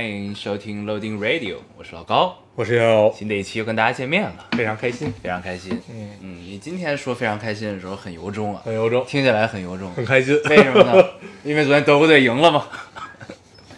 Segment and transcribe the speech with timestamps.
[0.00, 2.34] 欢迎收听 Loading Radio，我是老高。
[2.54, 5.78] 我是瑶，新的一期又跟大家见面了，非常开心，非常开心。
[5.90, 9.92] 嗯嗯，你今天说非常开心的时候很由衷啊，很由衷，听起来很由衷。
[9.92, 10.40] 很开心。
[10.48, 11.04] 为什么呢？
[11.44, 12.64] 因为昨天德国队赢了嘛。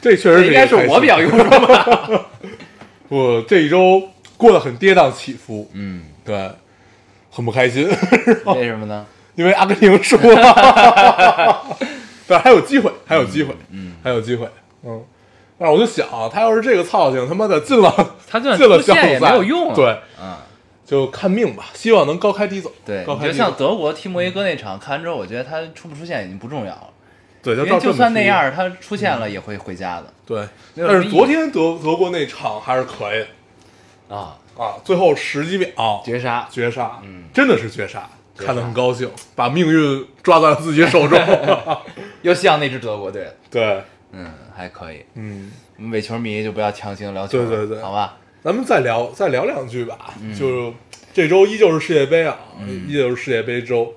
[0.00, 2.30] 这确实是应该是我比较由衷吧。
[3.10, 6.52] 我这一周过得很跌宕起伏，嗯，对，
[7.32, 7.88] 很不开心，
[8.46, 9.04] 为什么呢？
[9.34, 11.66] 因为阿根廷输了，
[12.28, 14.48] 但还有机会，还有机会，嗯，还有机会，
[14.84, 15.04] 嗯。
[15.62, 17.94] 但是我就想，他要是这个操性，他妈的进了，
[18.28, 19.74] 他就进了出线也小组赛没有用啊。
[19.76, 20.36] 对，嗯，
[20.84, 22.72] 就看命吧，希望能高开低走。
[22.84, 23.04] 对。
[23.04, 23.68] 高你就像开低走。
[23.68, 26.88] 德国踢摩耶哥那场，看完之后，我觉得他出不出现已经不重要了，
[27.44, 30.12] 对，因为就算那样，他出线了也会回家的。
[30.26, 30.44] 对，
[30.76, 33.20] 但是昨天德德国那场还是可以
[34.08, 36.48] 的啊，啊，最后十几秒绝杀。
[36.50, 41.18] 绝杀，嗯真的是绝杀，绝杀看得很高兴，把命运抓在了自己手中。
[42.22, 43.26] 又像那支德国队。
[43.50, 43.82] 对，
[44.12, 45.04] 嗯，还可以。
[45.14, 48.18] 嗯，我们伪球迷就不要强行聊球了，对对对好吧？
[48.42, 50.14] 咱们再聊再聊两句吧。
[50.20, 50.72] 嗯就
[51.12, 52.38] 这周依旧是世界杯啊，
[52.88, 53.92] 依旧是世界杯周，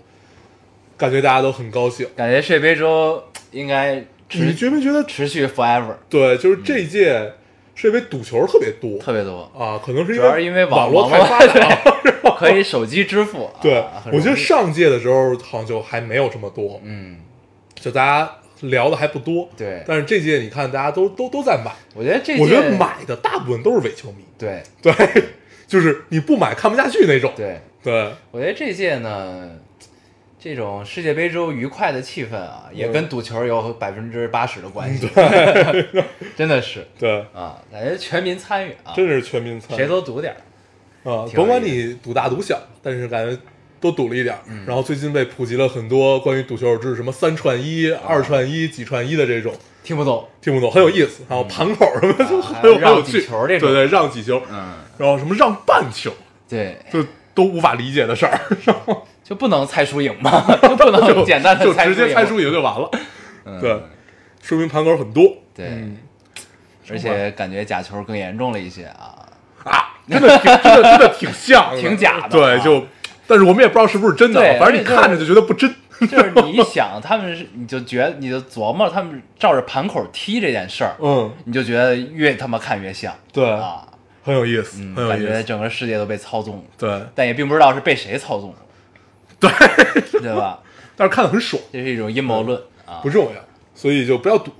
[0.98, 2.08] 感觉大家都很高兴。
[2.16, 5.04] 感觉世界杯周应该你觉没觉得？
[5.06, 7.34] 持续 forever，对，就是这一届
[7.74, 11.92] 世界杯赌球特别多特别多，啊，可能是主要是因为网网络太发达。
[12.38, 13.50] 可以手机支付。
[13.62, 17.18] 对我觉得上届的时候好像就还没有这么多，嗯，
[17.76, 18.30] 就大家
[18.62, 19.50] 聊的还不多。
[19.58, 19.84] 对。
[19.88, 24.62] 但是这届你看，大家都都都在买，我觉得这我觉得买的大部分都是伪球迷，对。
[24.82, 24.94] 对，
[25.68, 27.34] 就是你不买看不下去那种。
[27.36, 28.12] 对，对。
[28.32, 29.50] 我觉得这届呢，
[30.40, 36.04] 这种世界杯之后愉快的气氛啊，也跟赌球有百分之八十的关系，对。
[36.36, 36.86] 真的是。
[36.98, 39.80] 对，啊，感觉全民参与啊，真是全民参与。
[39.80, 40.38] 谁都赌点儿。
[41.06, 43.38] 啊，甭管你赌大赌小，但是感觉
[43.80, 44.42] 都赌了一点儿。
[44.48, 44.64] 嗯。
[44.66, 49.54] 然后最近被普及了很多关于赌球的知识，什么三串一、啊二串一、几串一的这种，
[49.84, 51.24] 听不懂，听不懂，很有意思。
[51.30, 53.70] 然后盘口什么的就很有趣，球这种。
[53.70, 56.12] 对对，让几球，嗯，然后什么让半球，
[56.48, 58.40] 对，就都无法理解的事儿，
[59.24, 60.46] 就不能猜输赢吗？
[60.62, 62.90] 就不能 简单的就直接猜输赢就完了。
[63.46, 63.60] 嗯。
[63.60, 63.82] 对，
[64.42, 65.24] 说明盘口很多。
[65.54, 65.98] 对，嗯。
[66.90, 69.16] 而且感觉假球更严重了一些啊。
[69.64, 72.86] 啊，真的挺真的真的挺像，挺假的对，啊就，
[73.28, 75.74] 但是我们也不知道是不是真的反正你看着就觉得不真。
[75.98, 83.14] 就是你一想，他们是你就觉得你就琢磨他们照着盘口踢这件事儿，嗯，你就觉得越他妈看越像。
[83.32, 83.88] 对，啊，
[84.22, 85.34] 很有意思，嗯，感很有意思。
[85.38, 87.02] 觉整个世界都被操纵了，对。
[87.16, 88.56] 但也并不知道是被谁操纵了，
[89.40, 89.50] 对，
[90.20, 90.60] 对吧？
[90.98, 93.00] 但是看的很爽，这是一种阴谋论啊。
[93.02, 93.42] 不，重要，
[93.74, 94.52] 所以就不要赌，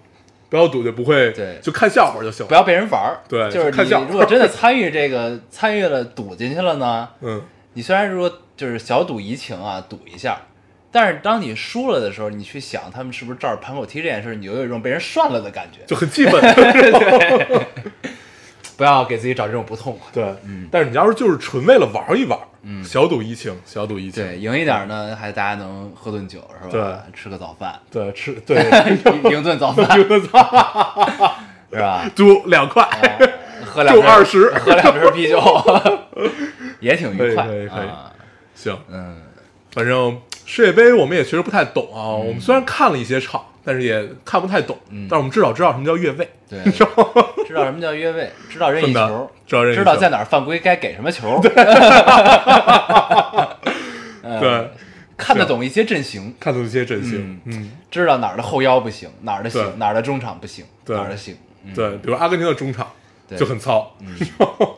[0.50, 1.60] 不要赌就不会，对。
[1.62, 2.48] 就看笑话就行。
[2.48, 3.20] 不要被人玩儿。
[3.28, 7.42] 对就是你如果真的参与这个，参与了赌进去了呢，嗯，
[7.76, 10.40] 你虽然说就是小赌怡情啊，赌一下，
[10.92, 15.82] 但是当你输了的时候，你去想他们是不是照着盘口踢这件事，你就有一种被人涮了的感觉。
[15.86, 16.42] 就很基本。
[18.78, 20.10] 不要给自己找这种不痛快。
[20.14, 24.22] 对，嗯但是你要是就是纯为了玩一玩，嗯，小赌怡情，小赌怡情。
[24.22, 27.02] 对，赢一点呢，还大家能喝顿酒是吧？
[27.08, 28.58] 对，吃个早饭，对，吃 对，
[29.32, 30.04] 赢顿早饭是
[31.78, 32.10] 吧？
[32.16, 32.86] 赌两块，
[33.66, 35.40] 喝两瓶就20喝两瓶啤酒，
[36.86, 37.46] 也挺愉快。
[37.48, 37.88] 可以可以。
[37.88, 38.12] 啊。
[38.54, 39.22] 行，嗯，
[39.72, 42.14] 反正世界杯我们也确实不太懂啊。
[42.14, 44.78] 我们虽然看了一些场，但是也看不太懂。
[44.90, 46.60] 但是我们至少知道什么叫越位，对，
[47.46, 49.82] 知道什么叫越位，知道任意球，知道任意球。
[49.82, 51.42] 知道在哪儿犯规该给什么球，
[54.24, 54.40] 嗯。
[54.40, 54.70] 对，
[55.18, 60.96] 看得懂一些阵型，看懂一些阵型，嗯，知道哪儿的后腰不行，哪儿的行，哪儿的中场不行，对。
[60.96, 61.36] 哪儿的行。
[61.66, 61.74] 嗯。
[61.74, 63.05] 对，比如阿根廷的中场对
[63.38, 63.92] 就很糙，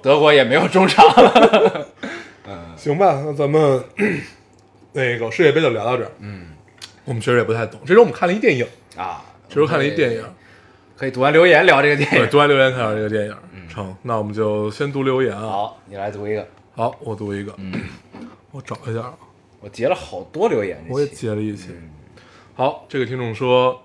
[0.02, 1.06] 德国也没有中场，
[2.48, 3.84] 嗯行吧，那咱们
[4.94, 6.12] 那个世界杯就聊到这儿。
[6.20, 6.48] 嗯，
[7.04, 7.80] 我们确实也不太懂。
[7.86, 10.24] 这周我们看了一电影，啊，这周看了一电影，
[10.96, 12.30] 可以读完留言聊这个电对，影。
[12.30, 13.36] 读完留言看了这个电影。
[13.54, 15.42] 嗯成，那我们就先读留言啊。
[15.42, 16.48] 好，你来读一个。
[16.74, 17.74] 好，我读一个，嗯
[18.52, 19.14] 我找一下啊，
[19.60, 21.70] 我截了好多留言，我也截了一些。
[22.56, 23.84] 好，这个听众说，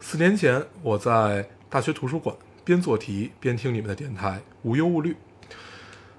[0.00, 5.16] 四年前我在大学图书馆边做题边听你们的电台，无忧无虑。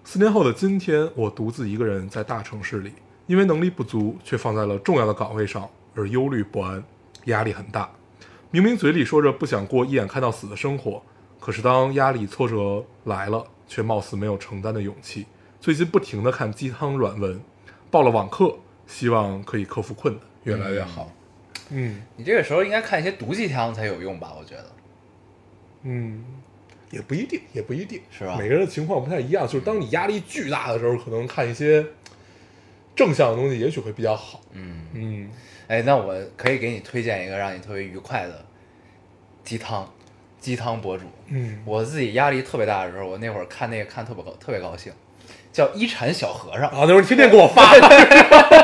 [0.04, 2.92] 四年后的今天，我独自一个人在大城市里，
[3.28, 6.84] 因为能力不足，却放在了重要的岗位上，而忧虑不安，
[7.25, 7.90] 压力很大。
[8.51, 11.01] 明明嘴里说着不想过一眼看到死的生活，
[11.40, 15.25] 可是当压力挫折来了，却貌似没有承担的勇气。
[15.62, 17.42] 最近不停的看鸡汤软文，
[17.89, 21.10] 报了网课，希望可以克服困难，越来越好。
[21.69, 24.34] 嗯你这个时候应该看一些毒鸡汤才有用吧？
[24.38, 24.73] 我觉得。
[25.84, 26.24] 嗯，
[26.92, 28.36] 也不一定，也不一定，是吧？
[28.40, 31.86] 每个人的情况不太一样，就是当你压力巨大的时候，可能看一些
[32.96, 34.42] 正向的东西，也许会比较好。
[34.54, 35.30] 嗯，嗯。
[35.68, 38.46] 哎，那我可以给你推荐一个让你特别愉快的
[39.44, 39.90] 鸡汤，
[40.40, 41.06] 鸡汤博主。
[41.30, 44.92] 嗯，我自己压力特别大的时候，我那会儿看那个看特别高特别高兴，
[45.54, 46.70] 叫一禅小和尚。
[46.70, 47.72] 啊，那会儿你天天给我发，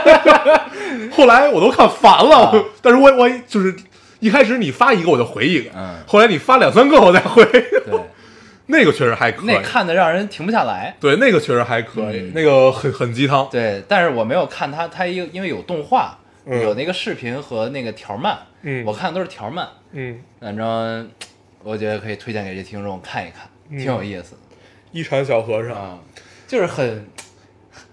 [1.12, 2.66] 后来我都看烦了，啊。
[2.82, 3.76] 但是我我就是
[4.20, 8.00] 一开始你发一个我就回一个，嗯后来你发两三个我再回，对，
[8.68, 10.96] 那个确实还可以，那看的让人停不下来。
[11.00, 21.10] 对那个确实还可以，嗯那个很很鸡汤，对，但是我没有看他，他因因为有动画，嗯有那个视频和那个条漫，嗯我看的都是条漫，嗯，反正
[21.64, 24.38] 我觉得可以推荐给这听众看一看，嗯挺有意思的。
[24.92, 26.04] 一禅小和尚，
[26.48, 27.08] 就是很，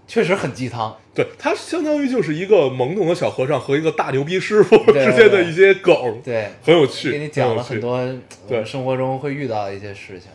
[0.06, 8.00] 确实很鸡汤，对他相当于就是一个懵懂的小和尚和一个大牛逼师傅 之间的一些梗，对，很有趣，给你讲了很多
[8.46, 8.64] 对。
[8.64, 10.30] 生活中会遇到的一些事情，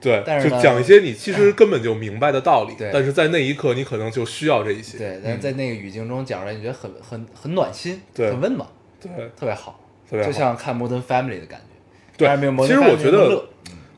[0.00, 2.90] 对，但是就讲一些你其实根本就明白的道理，对。
[2.92, 8.30] 但是在那一刻你可能就需要这一些，对，但是在那个语境中讲出来，你觉得很很很暖心，对。
[8.30, 8.68] 很温暖，
[9.02, 9.10] 对。
[9.36, 10.30] 特别好，特别好。
[10.30, 12.36] 就像看《Modern Family》的感觉，对。
[12.36, 13.44] 没有其实我觉得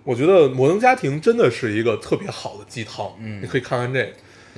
[0.05, 3.43] 我觉得《摩登家庭》真的是一个特别好的鸡汤，嗯。
[3.43, 4.09] 你可以看看这个。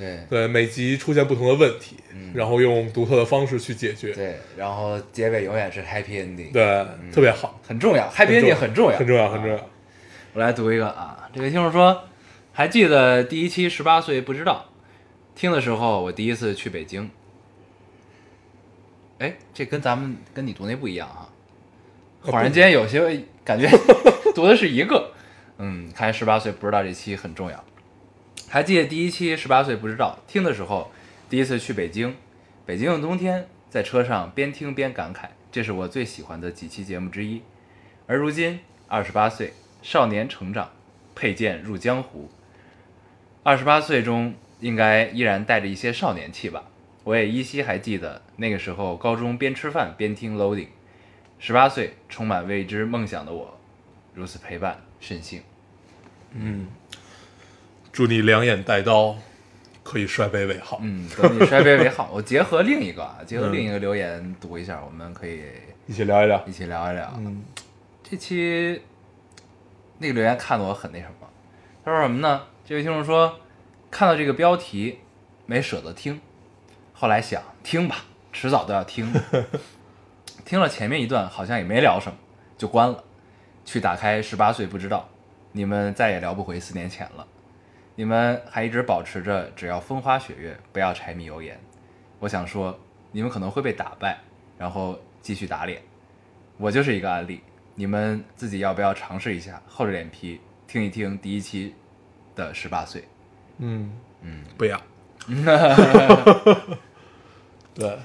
[0.01, 0.19] 对。
[0.27, 1.97] 对，每集出现不同的问题，
[2.33, 9.29] 然后用独特的方式去解决，嗯对，然后结尾永远是 Happy Ending，对，特别好，很重要，Happy Ending 很重要，很重要，啊。
[9.29, 9.69] 很重要。
[10.33, 12.03] 我来读一个啊，这位听众说，
[12.51, 14.65] 还记得第一期十八岁不知道，
[15.35, 17.09] 听的时候我第一次去北京。
[19.19, 21.29] 哎，这跟咱们跟你读那不一样啊，
[22.25, 23.69] 恍然间有些感觉
[24.33, 25.11] 读的是一个。
[25.63, 27.63] 嗯，看来十八岁不知道这期很重要。
[28.53, 30.91] 还记得第一期十八岁不知道听的时候，
[31.29, 32.13] 第一次去北京，
[32.65, 37.41] 北京的冬天，在车上边听边感慨，这是我最喜欢的几期节目之一。
[38.07, 38.59] 而如今
[38.89, 40.69] 二十八岁，少年成长，
[41.15, 42.29] 佩剑入江湖。
[43.41, 46.65] 二十八岁中应该依然带着一些少年气吧。
[47.05, 50.67] 我也依稀还记得那个时候，高中边吃饭边听 Loading。
[51.39, 53.57] 十八岁，充满未知梦想的我，
[54.13, 55.41] 如此陪伴，甚幸。
[57.91, 59.15] 祝你两眼带刀，
[59.83, 60.79] 可以摔杯为号。
[60.81, 62.09] 嗯，等你摔杯为好。
[62.13, 65.43] 我结合另一个啊，结合另一个留言读一下，我们可以
[65.87, 66.51] 一起聊一聊一。
[66.51, 67.13] 起聊一聊。
[67.17, 67.43] 嗯
[68.03, 68.81] 这期
[69.97, 71.27] 那个留言看得我很那什么，
[71.85, 72.41] 他说什么呢？
[72.65, 73.39] 这位听众说，
[73.89, 74.99] 看到这个标题
[75.45, 76.19] 没舍得听，
[76.93, 79.13] 后来想听吧，迟早都要听。
[80.43, 82.17] 听了前面一段好像也没聊什么，
[82.57, 83.03] 就关了。
[83.63, 85.07] 去打开十八岁不知道，
[85.53, 87.25] 你们再也聊不回四年前了。
[87.95, 91.59] 你们还一直保持着只要风花雪月，不要柴米油盐。
[92.19, 92.79] 我想说，
[93.11, 94.17] 你们可能会被打败，
[94.57, 95.81] 然后继续打脸。
[96.57, 97.41] 我就是一个案例，
[97.75, 101.75] 你们自己要不要尝试一下，厚着脸皮听一听第一期
[102.35, 103.03] 的十八岁？
[103.57, 103.91] 嗯
[104.21, 104.81] 嗯，不要。
[107.73, 107.97] 对，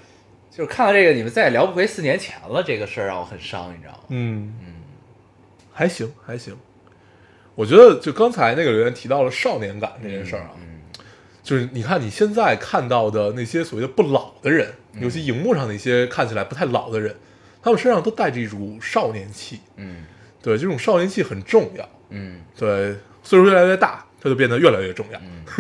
[0.50, 4.00] 就是看到这个，你们再也聊不回四年前了，这个事儿让我很伤，你知道吗？
[4.08, 4.74] 嗯嗯，
[5.72, 6.56] 还行还行。
[7.56, 10.62] 我觉得就刚才那个留言提到了少年感这件事儿啊，嗯
[11.42, 15.02] 就是你看你现在看到的那些所谓的不老的人，嗯。
[15.02, 17.14] 尤其荧幕上那些看起来不太老的人，
[17.62, 19.60] 他们身上都带着一种少年气。
[19.76, 20.04] 嗯。
[20.42, 21.88] 对，这种少年气很重要。
[22.10, 22.40] 嗯。
[22.58, 25.20] 对，岁数越来越大，它就变得越来越重要。
[25.20, 25.44] 嗯。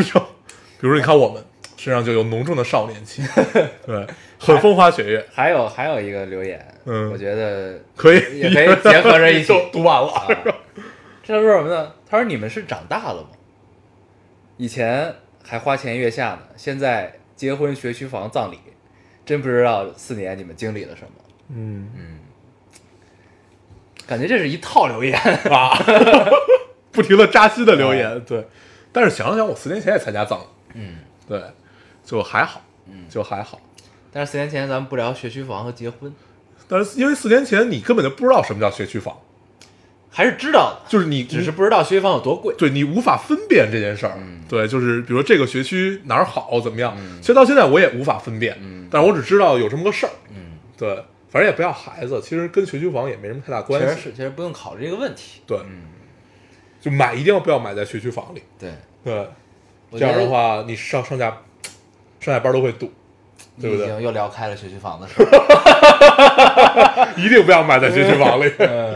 [0.78, 1.40] 比如说，你看我们
[1.76, 3.22] 身上就有浓重的少年气，
[3.86, 4.06] 对，
[4.40, 7.12] 很风花雪月，还有还有一个留言，嗯。
[7.12, 9.52] 我觉得可以也可以结合着一起。
[9.72, 10.12] 读完了。
[11.26, 11.92] 他说什么呢？
[12.08, 13.28] 他说你们是长大了吗？
[14.56, 18.58] 以前还花前月下呢，现在结婚、学区房、葬礼，
[19.24, 21.10] 真不知道四年你们经历了什么。
[21.48, 22.18] 嗯嗯
[24.06, 25.18] 感觉这是一套留言，
[25.50, 25.76] 啊，
[26.92, 28.46] 不停的扎心的留言，对。
[28.92, 30.96] 但是想想，我四年前也参加葬礼，嗯，
[31.28, 31.42] 对，
[32.04, 32.62] 就还好，
[33.10, 33.60] 就还好。
[34.12, 36.14] 但是四年前咱们不聊学区房和结婚，
[36.68, 39.20] 但是因为四年前你根本就不知道什么叫学区房，
[40.16, 42.54] 还是知道的，就是你只是不知道学区房有多贵。
[42.56, 44.40] 对你无法分辨这件事儿，嗯。
[44.48, 48.88] 对，就是比如说这个学区哪儿好怎么样，其实到现在我也无法分辨，嗯。
[48.90, 50.88] 但是我只知道有这么个事儿，嗯，对，
[51.28, 55.42] 反正也不要孩子，其实跟学区房也没什么太大关系，是，其实不用考虑这个问题。
[55.46, 55.82] 对，嗯，
[56.80, 58.70] 就买一定要不要买在学区房里，对，
[59.04, 59.28] 对，
[59.98, 61.26] 这样的话你上上下
[62.20, 62.90] 上下班都会堵，
[63.60, 63.84] 对不对？
[63.84, 65.26] 已经又聊开了学区房的事儿。
[67.18, 68.94] 一定不要买在学区房里，嗯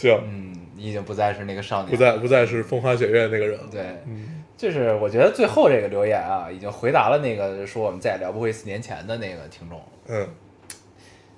[0.00, 4.36] 行，嗯，你已经不再是那个少年，不再不再是风花雪月那个人了，对，嗯。
[4.56, 9.82] 就是我觉得最后这个留言啊，已经回答了那个说我们再也聊不回四年前的那个听众。
[10.06, 10.28] 嗯，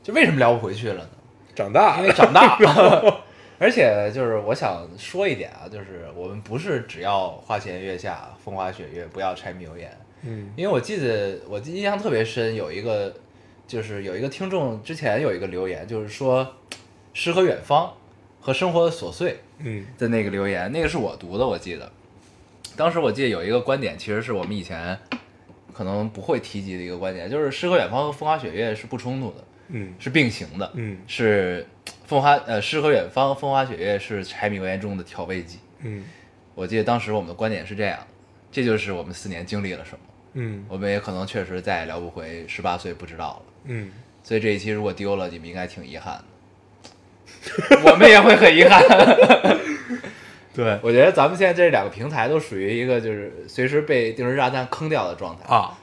[0.02, 1.08] 就为什么聊不回去了呢？
[1.54, 2.00] 长大。
[2.00, 2.58] 因为长大，
[3.60, 9.96] 而且就是我想说一点啊，就是我们不是只要花前月下风花雪月，不要柴米油盐。
[10.22, 10.50] 嗯。
[10.56, 13.14] 因为我记得我印象特别深，有一个
[13.68, 16.56] 就是有一个听众之前有一个留言，就是说
[17.14, 17.92] 诗和远方
[18.42, 21.90] 和生活的琐碎嗯的那个留言，那个是我读的，我记得。
[22.76, 24.98] 当时我记得有一个观点，其实是我们以前
[25.72, 30.70] 可能不会提及的一个观点，就是诗和远方和风花雪月是不冲突的，嗯是并行的。
[30.74, 31.64] 嗯是
[32.06, 35.58] 风花呃诗和远方，风花雪月是柴米油盐中的调味剂。
[35.80, 36.04] 嗯
[36.54, 37.98] 我记得当时我们的观点是这样，
[38.50, 39.98] 这就是我们四年经历了什么。
[40.34, 43.90] 嗯我们也可能确实再也聊不回十八岁不知道了，嗯，
[44.24, 46.24] 所以这一期如果丢了，你们应该挺遗憾的。
[47.84, 48.82] 我们也会很遗憾。
[50.54, 55.54] 对我觉得咱们现在这两个平台都属于一个就是随时被定时炸弹坑掉的状态。
[55.54, 55.78] 啊，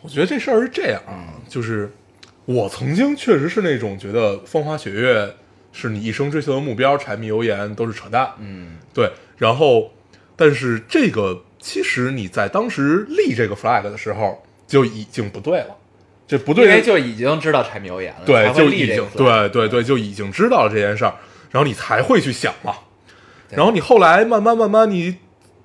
[0.00, 1.92] 我觉得这事儿是这样啊，就是
[2.46, 5.34] 我曾经确实是那种觉得风花雪月
[5.72, 8.32] 是你一生追求的目标，柴米油盐都是扯淡。
[8.38, 9.92] 嗯对，然后
[10.34, 15.76] 但是这个其实你在当时立这个 flag 的时候就已经不对了，
[16.28, 21.14] 这不对因为就已经知道柴米油盐了，对就已经对对对就已经知道了这件事儿，
[21.50, 22.74] 然后你才会去想嘛。
[23.48, 25.16] 然后你后来慢慢慢慢你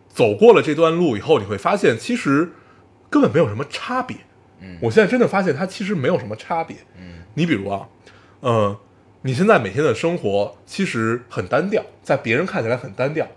[0.08, 2.54] 走过了这段路以后，你会发现其实
[3.10, 4.16] 根本没有什么差别。
[4.62, 6.78] 嗯我现在真的发现它其实没有什么差别。
[6.98, 7.86] 嗯你比如啊，
[8.42, 8.78] 嗯，
[9.24, 13.28] 你现在每天的生活其实很单调，在别人看起来很单调，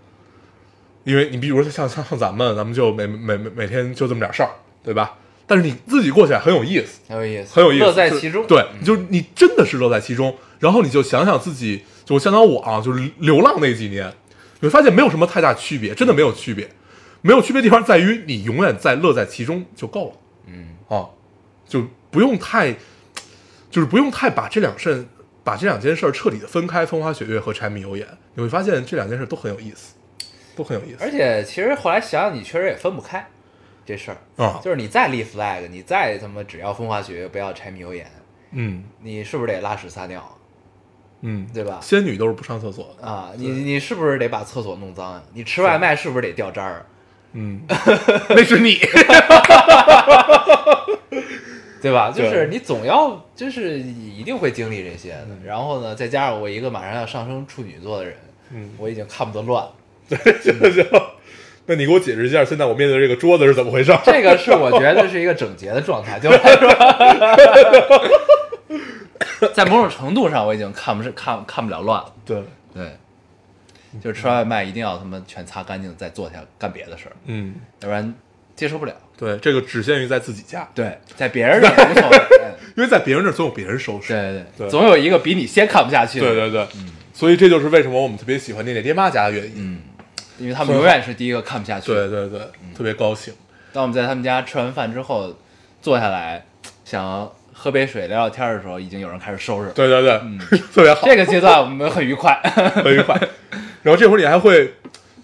[1.03, 5.17] 因为你比如说像像像咱们，咱们就每每每每天就这么点事儿，对吧？
[5.47, 8.45] 但是你自己过起来很有意思，很有意思，很有意思，乐在其中。
[8.45, 14.13] 对，嗯就是你真的是乐在其中，然后你就想想自己，就相当于我啊，就是流浪那几年，
[14.59, 16.69] 你会发现没有什么太大区别，真的没有区别，
[17.21, 20.13] 没有区别的地方在于你永远在乐在其中就够了。
[20.47, 21.07] 嗯啊，
[21.67, 22.75] 就不用太，
[23.71, 25.05] 就是不用太把这两事
[25.43, 29.95] 把这两件事彻底的分开，风花雪月和柴米油盐，你会发现这两件事都很有意思，
[30.55, 30.97] 都很有意思。
[30.99, 33.25] 而且其实后来想想，你确实也分不开
[33.87, 34.17] 这事儿。
[34.43, 38.05] 啊，就是你再立 flag，你再他妈只要风花雪月，不要柴米油盐，
[38.51, 40.37] 嗯你是不是得拉屎撒尿，
[41.21, 41.79] 嗯，对吧？
[41.81, 45.23] 仙女都是不上厕所的，啊，你你是不是得把厕所弄脏呀？
[45.33, 46.85] 你吃外卖是不是得掉渣儿？
[47.33, 47.61] 嗯，
[48.29, 48.77] 那是你，
[51.81, 52.11] 对吧？
[52.11, 55.27] 就是你总要就是一定会经历这些的。
[55.45, 58.15] 然后呢，再加上我一个马上要上升处女座的人，
[58.51, 59.73] 嗯，我已经看不得乱了。
[60.41, 60.85] 行行，
[61.67, 63.91] 那你给我解释一下，现在我面对这个桌子是怎么回事？
[64.05, 66.55] 这个是我觉得是一个整洁的状态，对我来
[69.39, 72.13] 说，在某种程度上我已经看不是看看不了乱了。
[72.25, 72.41] 对，
[72.73, 72.97] 对，
[74.01, 78.13] 就是吃完外卖一定要他妈全擦干净再坐下干别的事儿，嗯，要不然
[78.55, 78.93] 接受不了。
[79.17, 82.17] 对，这个只限于在自己家，对，在别人那儿无所谓。
[82.41, 82.47] 嗯
[82.77, 84.13] 因为在别人那儿总有别人收拾。
[84.13, 86.27] 对对对总有一个比你先看不下去的。
[86.27, 86.67] 对对对，
[87.11, 89.53] 所以这就是为什么我们特别喜欢念念爹妈家的原因。
[89.55, 89.79] 嗯，
[90.37, 91.87] 因为他们永远是第一个看不下去。
[91.87, 92.39] 对，对对，
[92.75, 93.33] 特别高兴。
[93.73, 95.33] 当我们在他们家吃完饭之后，
[95.81, 96.45] 坐下来
[96.85, 99.71] 想喝杯水聊聊天的时候，已经有人开始收拾。
[99.71, 100.19] 对对对，
[100.73, 102.39] 特别好，这个阶段我们很愉快，
[102.83, 103.15] 很愉快。
[103.83, 104.73] 然后这会儿你还会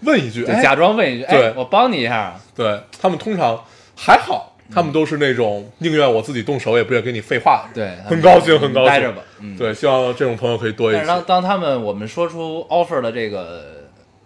[0.02, 2.40] 问一句，哎，假装问一句：“对哎，我帮你一下。
[2.56, 3.60] 对他们通常
[3.96, 7.98] 还好，他们都是那种宁愿我自己动手，也不愿跟你废话”的人。
[7.98, 8.90] 对，很高兴，很高兴。
[8.90, 9.22] 待着吧。
[9.40, 9.58] 嗯，。
[9.58, 11.00] 对，希望这种朋友可以多一些。
[11.00, 13.73] 但是当当他们我们说出 offer 的这个，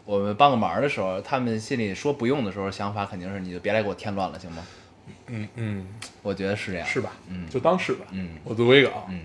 [0.08, 4.66] 我们帮个忙的时候，他们心里说不用的时候，想法肯定是你就别来给我添乱了，行吗？
[5.28, 5.88] 嗯嗯，
[6.22, 6.88] 我觉得是这样。
[6.88, 7.12] 是吧？
[7.28, 8.06] 嗯就当是吧。
[8.12, 9.20] 嗯我读一个啊，嗯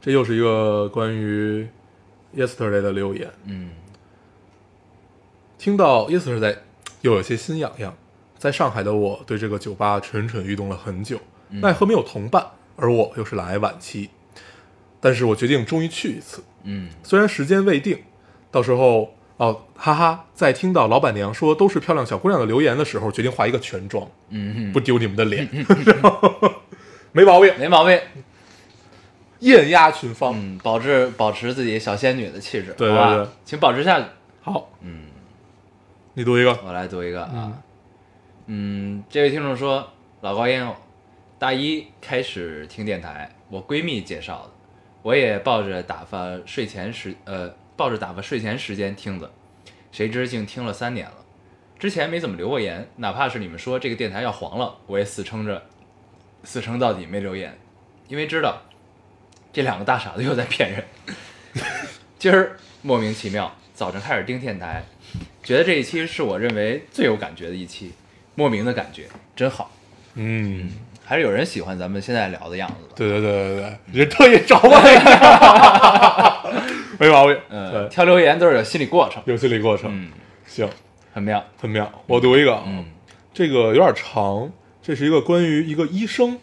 [0.00, 1.68] 这又是一个关于
[2.34, 3.30] yesterday 的留言。
[3.44, 3.70] 嗯
[5.58, 6.56] 听到 yesterday
[7.02, 7.94] 又有些心痒痒。
[8.38, 11.20] 在上海的我对这个酒吧蠢蠢欲动了很久，
[11.50, 14.08] 嗯奈何没有同伴，而我又是来晚期。
[15.00, 18.02] 但是我决定终于去一次，嗯虽然时间未定，
[18.50, 25.48] 到时候哦，哈哈，在听到老板娘说都是漂亮小姑娘的留言的时候，决定画一个全妆，嗯，不丢你们的脸，
[27.12, 27.98] 没毛病，没毛病。
[29.38, 30.34] 艳压群芳。
[30.36, 34.06] 嗯，保持保持自己小仙女的气质，对好吧对对请保持下去。
[34.42, 35.04] 好，嗯，
[36.14, 37.52] 你读一个，我来读一个啊，
[38.46, 39.88] 嗯，这位听众说，
[40.22, 40.74] 老高烟友，
[41.38, 44.50] 大一开始听电台，我闺蜜介绍的，
[45.02, 49.30] 我也抱着打发睡前时呃抱着打发睡前时间听的，
[49.92, 51.14] 谁知竟听了三年了。
[51.78, 55.62] 之前没怎么留过言，哪怕是你们说这个电台要黄了，我也死撑着，
[56.42, 57.56] 死撑到底没留言，
[58.08, 58.62] 因为知道
[59.52, 60.84] 这两个大傻子又在骗人。
[62.18, 64.82] 今儿莫名其妙早晨开始盯电台，
[65.44, 67.92] 觉得这一期是我认为最有感觉的一期，
[68.34, 69.04] 莫名的感觉，
[69.36, 69.70] 真好。
[70.14, 70.68] 嗯，
[71.04, 72.94] 还是有人喜欢咱们现在聊的样子的。
[72.96, 76.27] 对对对对对，人特意找我一个，
[76.98, 77.38] 没毛病。
[77.48, 80.10] 嗯，对，挑留言都是有心理过程，有心理过程，嗯，
[80.46, 80.68] 行，
[81.12, 81.42] 很妙。
[81.60, 81.90] 很妙。
[82.06, 82.64] 我读一个，啊。
[82.66, 82.84] 嗯，
[83.32, 84.50] 这个有点长，
[84.82, 86.38] 这是一个关于一个医生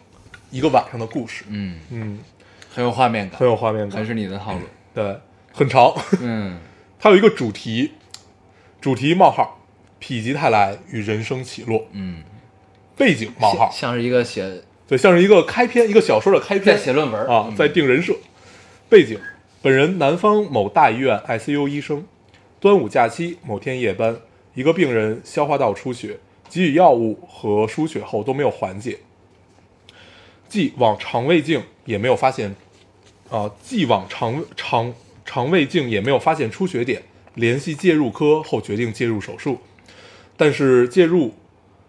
[0.50, 2.18] 一个晚上的故事，嗯，嗯，
[2.74, 4.60] 很有画面感，很有画面感，还是你的套路。
[4.94, 5.16] 对，
[5.52, 5.94] 很长。
[6.20, 6.58] 嗯。
[6.98, 7.92] 它有一个主题，
[8.80, 9.60] 主题冒号，
[10.00, 12.22] 否极泰来与人生起落，嗯，
[12.96, 16.74] 背景冒号，像是一个写对，像是一个开篇，一个小说的开篇。
[16.74, 17.26] 在写论文。
[17.26, 18.14] 啊，在定人设。
[18.88, 19.20] 背景：
[19.66, 22.06] 本人南方某大医院 ICU 医生，
[22.60, 24.16] 端午假期某天夜班，
[24.54, 29.00] 一个病人消化道出血，给予药物和输血后都没有缓解，
[30.48, 32.54] 既往肠胃镜也没有发现，
[33.28, 34.94] 啊，既往肠肠
[35.24, 37.02] 肠胃镜也没有发现出血点，
[37.34, 39.58] 联系介入科后决定介入手术，
[40.36, 41.34] 但是介入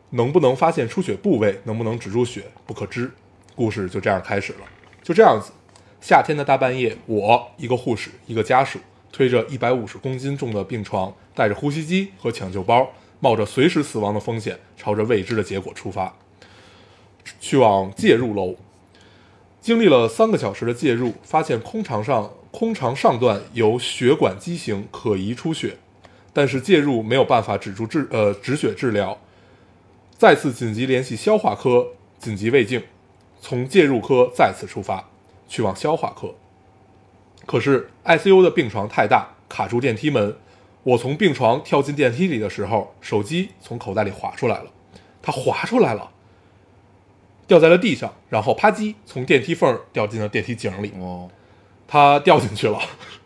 [0.10, 3.12] 能不能发现出血部位，能不能止住血，不可知。
[3.56, 4.62] 故事就这样开始了，
[5.04, 5.52] 就这样子。
[6.00, 8.80] 夏天的大半夜，我一个护士，一个家属，
[9.12, 12.88] 推着一百五十公斤重的病床，带着呼吸机和抢救包，
[13.20, 16.16] 冒着随时死亡的风险，朝着未知的结果出发，
[17.40, 18.56] 去往介入楼。
[19.60, 25.78] 经历了三个小时的介入，发现空肠上空肠上段有血管畸形，可疑出血，
[26.32, 29.20] 但是介入没有办法止住治呃止血治疗，
[30.18, 31.88] 再次紧急联系消化科
[32.18, 32.82] 紧急胃镜，
[33.42, 35.10] 从介入科再次出发，
[35.48, 36.36] 去往消化科。
[37.46, 40.36] 可是 ICU 的病床太大，卡住电梯门。
[40.84, 44.72] 我从病床跳进电梯里的时候，手机从口袋里滑出来了，
[45.22, 46.12] 它滑出来了，
[47.46, 50.94] 掉在了地上，然后啪叽从电梯缝儿掉进了电梯井里。
[51.00, 51.30] 哦，
[51.88, 52.80] 它掉进去了，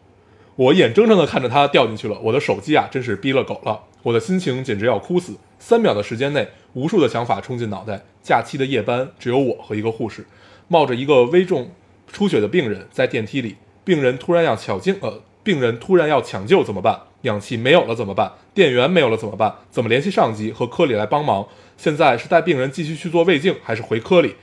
[0.56, 2.20] 我眼睁睁的看着它掉进去了。
[2.20, 5.38] 我的手机啊，真是逼了狗了，我的心情简直要哭死。
[5.60, 8.02] 三秒的时间内，无数的想法冲进脑袋。
[8.24, 10.26] 假期的夜班，只有我和一个护士，
[10.68, 11.70] 冒着一个危重
[12.12, 13.56] 出血的病人在电梯里。
[13.84, 17.02] 病人突然要抢救，呃，病人突然要抢救怎么办？
[17.24, 18.32] 氧气没有了怎么办？
[18.54, 19.56] 电源没有了怎么办？
[19.70, 21.48] 怎么联系上级和科里来帮忙？
[21.78, 24.36] 现在是带病人继续去做胃镜，还是回科里？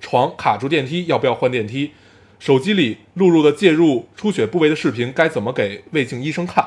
[0.00, 1.92] 床卡住电梯，要不要换电梯？
[2.38, 6.66] 手机里录入的介入出血部位的视频该怎么给胃镜医生看？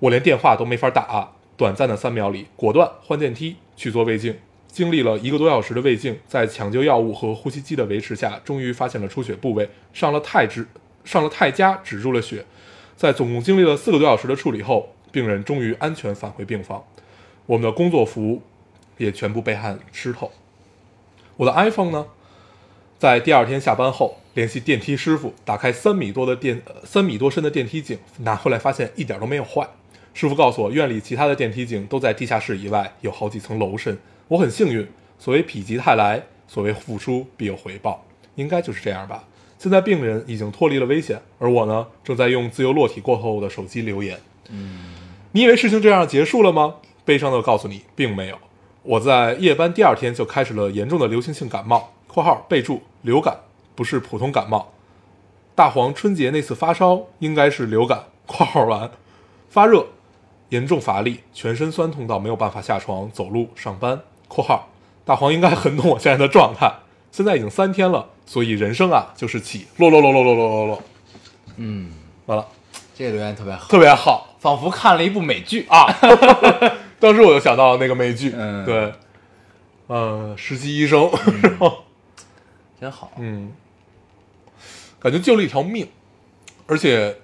[0.00, 1.32] 我连电话都没法打。
[1.56, 4.34] 短暂的三秒里，果断换电梯去做胃镜。
[4.72, 10.66] 经历了一个多小时的胃镜，在抢救药物和呼吸机的维持下，终于发现了出血部位，上了泰止，
[11.04, 12.44] 上了泰加止住了血。
[12.96, 16.84] 在总共经历了四个多小时的处理后，病人终于安全返回病房。
[17.46, 18.42] 我们的工作服
[18.96, 20.30] 也全部被汗湿透。
[21.36, 22.06] 我的 iPhone 呢？
[22.98, 29.66] 在第二天下班后，联系电梯师傅，打开三米多的电三米多深的电梯井，拿回来发现一点都没有坏。
[30.12, 33.98] 师傅告诉我，院里其他的电梯井都在地下室以外，有好几层楼深。
[34.30, 34.86] 我很幸运，
[35.18, 38.04] 所谓否极泰来，所谓付出必有回报，
[38.36, 39.24] 应该就是这样吧。
[39.58, 44.16] 现在病人已经脱离了危险，而我呢，正在用自由落体过后的手机留言。
[44.48, 44.94] 嗯
[45.32, 46.76] 你以为事情这样结束了吗？
[47.04, 48.38] 悲伤的告诉你，并没有。
[48.84, 53.36] 我在夜班第二天就开始了严重的流行性感冒（括号备注流感，
[53.74, 54.72] 不是普通感冒）。
[55.56, 58.92] 大黄春节那次发烧应该是流感（括号完），
[59.50, 59.86] 发热，
[60.50, 64.70] 严重乏力，全身酸痛到没有办法下床、走路、上班（括号
[65.04, 66.72] 大黄应该很懂我现在的状态）。
[67.12, 70.82] 现在已经三天了，所以人生啊就是起落落落落落落落落，
[71.56, 71.90] 嗯，
[72.26, 72.46] 完了，
[72.94, 74.28] 这个留言特别好，特别好。
[74.38, 75.66] 仿佛看了一部美剧。
[75.68, 75.84] 啊，
[76.98, 78.94] 当时我就想到那个美剧，嗯对，
[79.88, 81.10] 呃，实习医生，
[81.42, 81.84] 然后
[82.80, 83.10] 真好。
[83.18, 83.52] 嗯，
[84.98, 85.88] 感觉救了一条命，
[86.66, 87.18] 而且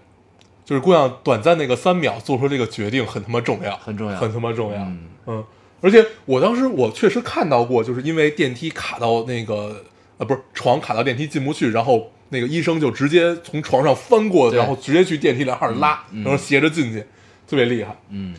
[0.65, 5.45] 就是姑娘短暂那个三秒做出这个决定很他妈重要，很重要很他妈重要，嗯嗯，
[5.81, 9.85] 而且我当时我确实看到过，就是因为电梯卡到那个
[10.19, 14.59] 呃不是床卡到电梯进不去，然后那个医生就直接从床上翻过，对。
[14.59, 16.25] 然后直接去电梯两号拉，嗯嗯。
[16.25, 17.01] 然后斜着进去，
[17.47, 18.35] 特别厉害，嗯，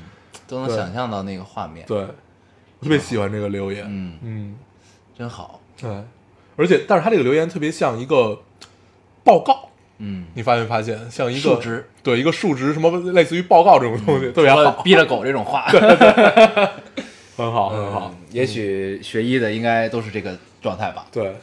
[0.47, 1.85] 都能想象到那个画面。
[1.85, 4.55] 对，我特别喜欢这个留言，嗯，嗯，
[5.17, 5.61] 真好。
[5.79, 5.89] 对，
[6.55, 8.41] 而且但是他这个留言特别像一个
[9.23, 9.69] 报告，
[9.99, 10.99] 嗯，你发没发现？
[11.09, 15.67] 像一个数值，对，一个数值，什么类似于报告这种东西，特别好，逼了狗这种话，
[17.37, 18.25] 很好，很好嗯。
[18.31, 21.33] 也许学医的应该都是这个状态吧，对，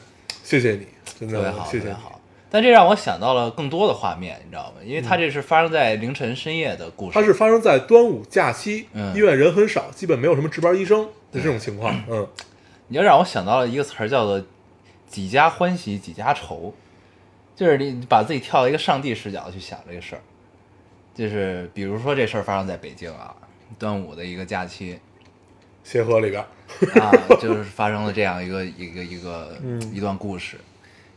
[0.43, 0.87] 谢谢你，
[1.19, 1.79] 真的特别好，谢谢。
[1.79, 2.21] 特别好。
[2.51, 4.83] 但这让我想到了更多的画面，你知道吗？
[4.85, 7.15] 因为它这是发生在凌晨深夜的故事。
[7.15, 11.93] 它是发生在端午假期，嗯医院人很少，基本没有什么值班医生的这种情况。
[12.09, 12.27] 嗯，
[12.87, 14.41] 你要让我想到了一个词儿，叫做
[15.09, 16.73] “几家欢喜几家愁”，
[17.57, 20.23] 就是你把自己跳到一个上帝视角去想这个事儿。
[21.13, 23.35] 就是比如说这事儿发生在北京啊，
[23.81, 24.99] 端午的一个假期
[25.85, 26.43] 协和里边，
[27.01, 30.59] 啊，就是发生了这样一个一个一个嗯一段故事，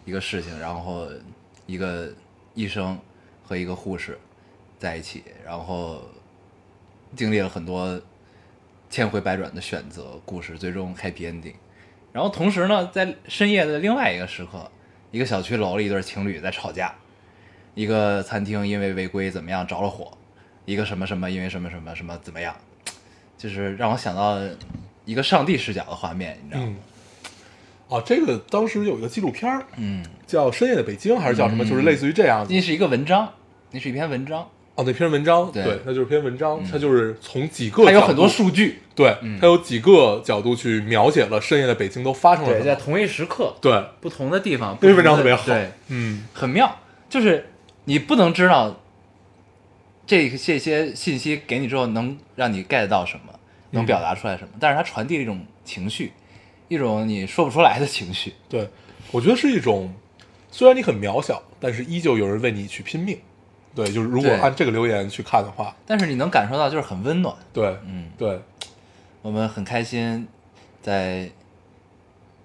[0.06, 1.08] 一个事情，然后
[1.66, 2.14] 一个
[2.54, 3.00] 医生
[3.44, 4.20] 和一个护士
[4.78, 6.02] 在一起，然后
[7.16, 8.00] 经历了很多
[8.90, 11.56] 千回百转的选择，故事最终 happy ending。
[12.12, 14.70] 然后同时呢，在深夜的另外一个时刻，
[15.12, 16.94] 一个小区楼里一对情侣在吵架，
[17.74, 20.18] 一个餐厅因为违规怎么样着了火，
[20.66, 22.56] 一个什么什么因为什么什么什么怎么样，
[23.38, 24.40] 就是让我想到
[25.06, 26.68] 一个上帝视角的画面，你知道吗？
[26.70, 26.76] 嗯，
[27.88, 31.64] 哦，这个当时有一个纪录片儿嗯，叫《深夜的北京》，还是叫什么？
[31.64, 32.54] 就是类似于这样的。
[32.54, 33.32] 那是一个文章，
[33.72, 34.42] 那是一篇文章，
[34.76, 35.64] 哦，那篇文章，对。
[35.64, 39.40] 对，那就是篇文章，它就是从几个角它有很多数据，对，嗯。
[39.40, 42.66] 它有几个角度去描写了深夜的北京都发生了，什么。
[42.66, 45.46] 在同一时刻，对，不同的地方，那篇文章特别好。
[45.46, 47.48] 对，嗯，很妙，就是
[47.86, 48.82] 你不能知道
[50.08, 53.34] 这这些信息给你之后能让你 get 到什么，
[53.72, 56.14] 能表达出来什么，但是它传递了一种情绪，
[56.70, 58.34] 一种你说不出来的情绪。
[58.48, 58.68] 对，
[59.12, 59.94] 我觉得是一种，
[60.50, 63.20] 虽然你很渺小，但是依旧有人为你去拼命。
[63.76, 68.40] 对，就是如果按这个留言去看的话，但是你能感受到就是很温暖，对，嗯，对，
[69.22, 70.28] 我们很开心，
[70.82, 71.30] 在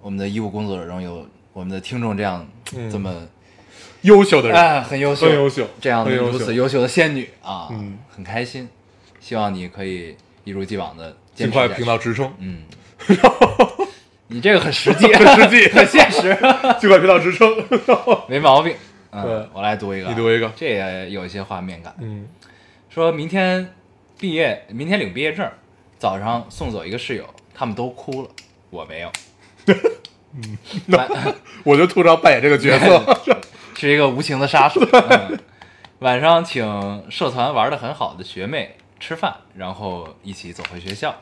[0.03, 2.46] 我们的医务工作者中有我们的听众这样、
[2.77, 2.90] 嗯。
[2.90, 3.27] 这么
[4.03, 7.99] 优秀的人，哎很优秀，很优秀这样的如此优秀的仙女啊，嗯。
[8.15, 8.69] 很开心，
[9.21, 12.62] 希望你可以一如既往的尽快评到职称，嗯，
[14.29, 15.67] 你这个很实际， 很实际。
[15.73, 16.37] 很现实，
[16.79, 17.49] 尽快评到职称。
[18.29, 18.75] 没毛病。
[19.12, 20.51] 嗯对，我来读一个，你读一个。
[20.55, 21.95] 这也有一些画面感。
[22.01, 22.27] 嗯。
[22.91, 23.73] 说明天
[24.19, 25.51] 毕业，明天领毕业证，
[25.99, 28.29] 早上送走一个室友，他们都哭了，
[28.69, 29.11] 我没有。
[30.35, 31.09] 嗯，那
[31.65, 33.37] 我就吐槽扮演这个角色。
[33.83, 34.81] 是一个无情的杀手。
[34.81, 35.40] 嗯、
[35.99, 41.12] 晚上请社团玩的很好的学妹吃饭，然后一起走回学校，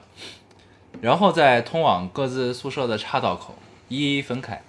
[1.01, 3.55] 然后在通往各自宿舍的岔道口
[3.89, 4.63] 一一分开，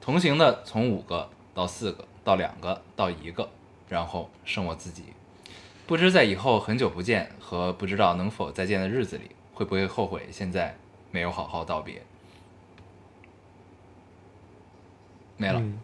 [0.00, 3.48] 同行的从五个到四个到两个到一个，
[3.88, 5.04] 然后剩我自己。
[5.86, 10.76] 不知在以后很久不见和不知道能否再见的日子里，会不会后悔现在
[11.12, 12.02] 没有好好道别？
[15.36, 15.60] 没了。
[15.60, 15.78] 嗯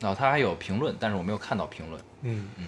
[0.00, 2.02] 然后他还有评论，但是我没有看到评论。
[2.22, 2.66] 嗯嗯，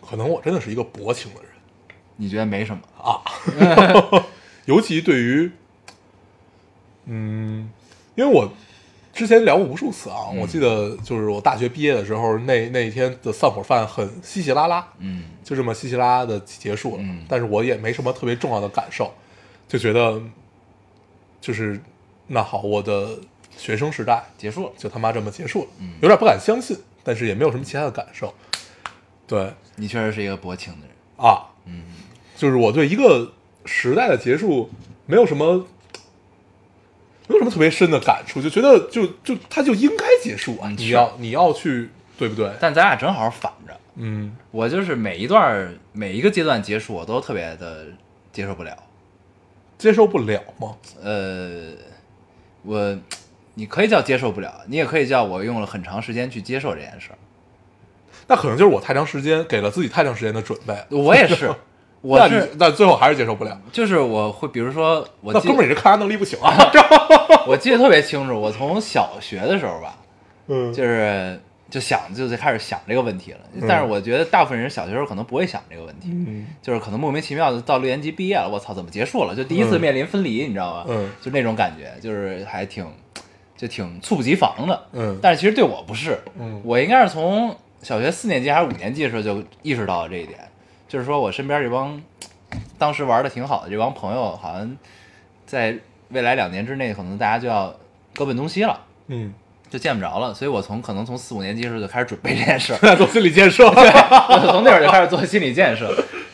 [0.00, 1.50] 可能我真的是一个薄情的人
[2.16, 2.82] 你觉得没什么？
[2.96, 3.20] 啊，
[4.66, 5.50] 尤其对于，
[7.06, 7.70] 嗯，
[8.14, 8.52] 因为我
[9.12, 19.12] 之前聊过无数次啊，嗯我记得就是我大学毕业的时候，那那一天的散伙饭很稀稀拉拉，嗯就这么稀稀拉拉的结束了，嗯但是我也没什么特别重要的感受，
[19.68, 20.22] 就觉得
[21.40, 21.80] 就是
[22.28, 23.18] 那好，我的
[23.62, 24.72] 学生时代结束了。
[24.76, 28.34] 就他妈这么结束了，嗯有点不敢相信，但是也没有什么其他的感受。
[29.26, 30.96] 对你确实是一个薄情的人。
[31.16, 31.84] 啊，嗯，
[32.36, 33.32] 就是我对一个
[33.64, 34.68] 时代的结束
[35.06, 35.58] 没有什么，
[37.28, 40.68] 没有什么特别深的感触，就觉得就就它就应该结束啊！
[40.76, 42.50] 你要你要去，对不对？
[42.60, 47.86] 但咱俩正好反着，嗯，我就是每一段每一个阶段结束，我都特别的
[48.32, 48.76] 接受不了。
[49.78, 50.76] 接受不了吗？
[51.02, 51.72] 呃，
[52.62, 52.96] 我
[53.54, 57.18] 你可以叫接受不了，你也可以叫我用了很长时间去接受这件事儿。
[58.28, 61.52] 那可能就是我太长时间给了自己太长时间的准备，我也是，
[62.00, 63.60] 我那你是那最后还是接受不了。
[63.72, 66.56] 就是我会，比如说我记那哥们儿，你 这抗压能力不行啊！
[67.46, 69.98] 我记得特别清楚，我从小学的时候吧，
[70.46, 71.38] 嗯，就是
[71.68, 73.40] 就想就就开始想这个问题了。
[73.68, 79.34] 但是我觉得大部分人小学时候可能不会想这个问题，嗯就是可能莫名其妙的到六年级毕业了，我操，怎么结束了？
[79.34, 80.86] 就第一次嗯面临分离，你知道吧？
[80.88, 82.86] 嗯就那种感觉，就是还挺
[83.62, 84.82] 就挺猝不及防的。
[84.92, 90.40] 嗯但是其实对我不是，嗯我应该是从小学四年级还是五年级的时候就意识到了这一点，
[90.88, 92.02] 就是说我身边这帮
[92.76, 94.76] 当时玩的挺好的这帮朋友，好像
[95.46, 97.72] 在未来两年之内，可能大家就要
[98.12, 98.80] 各奔东西了。
[99.06, 99.32] 嗯，
[99.70, 103.84] 就见不着了，所以我从可能从四五年级的时候就开始准备这件事儿， 做心理建设对。
[103.84, 105.90] 我从那会儿就开始做心理建设，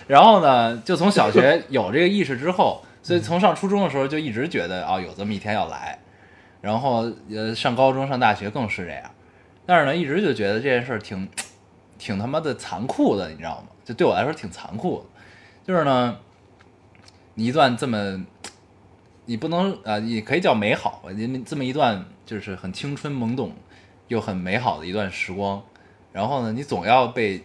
[0.06, 5.98] 然后呢，就从小学有这个意识之后，所以从上初中的时候就一直觉得啊、有这么一天要来，
[6.60, 9.10] 然后呃上高中上大学更是这样，
[9.66, 11.28] 但是呢一直就觉得这件事挺
[11.98, 13.68] 挺他妈的残酷的，你知道吗？
[13.84, 15.04] 就对我来说挺残酷的，
[15.66, 16.18] 就是呢，
[17.34, 18.24] 你一段这么。
[19.30, 23.52] 你不能啊、也可以叫美好吧，你这么一段就是很青春懵懂
[24.06, 25.62] 又很美好的一段时光，
[26.14, 27.44] 然后呢，你总要被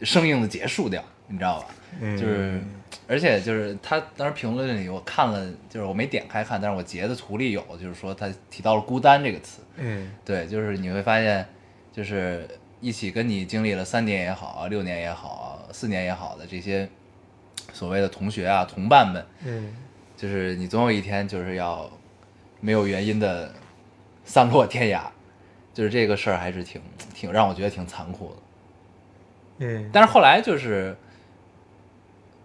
[0.00, 1.66] 生硬的结束掉，你知道吧？
[2.00, 2.16] 嗯。
[2.16, 2.60] 就是，
[3.06, 10.10] 而且就是他当时评论里我看了，就是我没点开看，但是我截的图里有，就是说他提到了孤单这个词，嗯。
[10.24, 11.46] 对，就是你会发现，
[11.92, 12.48] 就是
[12.80, 16.88] 一起跟你经历了三年也好，六年也好，四年也好的这些
[17.72, 19.74] 所谓的同学啊、同伴们，嗯。
[20.16, 21.90] 就是你总有一天就是要
[22.60, 23.52] 没有原因的
[24.24, 25.02] 散落天涯，
[25.74, 26.80] 就是这个事儿还是挺
[27.12, 28.36] 挺让我觉得挺残酷的。
[29.58, 30.96] 嗯，但是后来就是，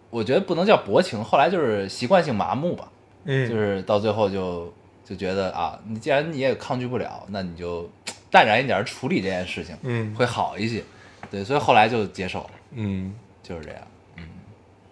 [0.09, 2.91] 我觉得不能叫薄情，后来就是习惯性麻木吧，
[3.25, 3.47] 嗯。
[3.49, 4.73] 就是到最后就
[5.05, 7.89] 就觉得啊，你既然你也抗拒不了，那你就
[8.31, 10.13] 淡然一点处理这件事情，嗯。
[10.15, 10.83] 会好一些。
[11.29, 13.81] 对，所以后来就接受了，嗯，就是这样。
[14.17, 14.23] 嗯。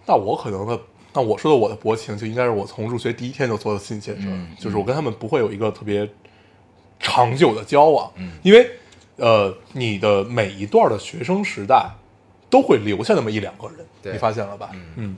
[0.06, 0.80] 那我可能的，
[1.13, 6.08] 那我说的我的薄情，就应该是我从入学第一天就做的事儿，嗯就是我跟他们不会有一个特别
[6.99, 8.34] 长久的交往，嗯。
[8.43, 8.69] 因为
[9.15, 11.89] 呃，你的每一段的学生时代
[12.49, 14.71] 都会留下那么一两个人，你发现了吧？
[14.95, 15.15] 嗯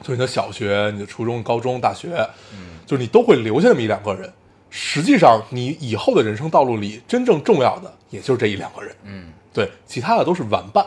[0.00, 2.08] 就是你的小学、你的初中、高中、大学，
[2.52, 4.32] 嗯就是你都会留下那么一两个人。
[4.68, 10.84] 实际上，你以后的人生道路里，真正重要的也就是这一两个人，嗯，对，其他的都是玩伴。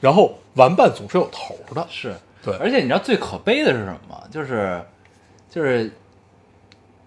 [0.00, 4.22] 然后玩伴总是有头的，是对而且你知道最可悲的是什么吗？
[4.30, 4.82] 就是
[5.48, 5.90] 就是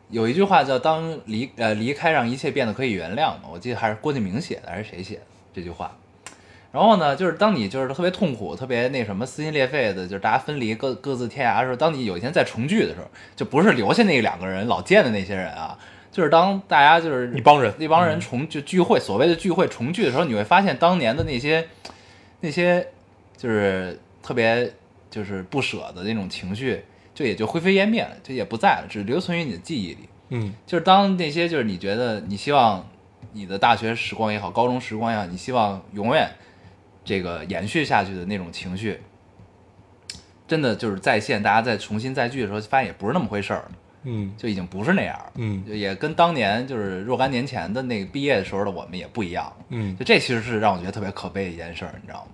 [0.10, 5.22] 有一句话叫“当离呃离开让一切变得可以原谅”嘛，我记得还是郭敬明写的还是谁写的
[5.54, 5.96] 这句话。
[6.78, 15.76] 然后呢，就是当你就是特别痛苦、特别那什么撕心裂肺的，就是大家分离各各自天涯的时候，当你有一天再重聚的时候，就不是留下那两个人老见的那些人啊，
[16.12, 21.68] 就是当大家就是一帮人一帮人重就聚会，所谓的聚会重聚的时候，你会发现当年的那些
[22.42, 22.88] 那些
[23.36, 24.72] 就是特别
[25.10, 26.84] 就是不舍的那种情绪，
[27.16, 30.10] 就也就灰飞烟灭了，就也不在了，只留存于你的记忆里。
[30.30, 32.88] 嗯就是当那些就是你觉得你希望
[33.32, 36.30] 你的大学时光也好，高中时光也好，你希望永远
[37.08, 39.00] 这个延续下去的那种情绪，
[40.46, 43.66] 真的就是再现，大家再重新再聚的时候，发现也不是那么回事儿，
[44.04, 45.32] 嗯就已经不是那样了。
[45.36, 49.52] 嗯就也跟当年就是若干年前的那个毕业的时候的我们也不一样。
[49.70, 52.32] 嗯就这其实是让我觉得特别可悲的一件事儿，你知道吗？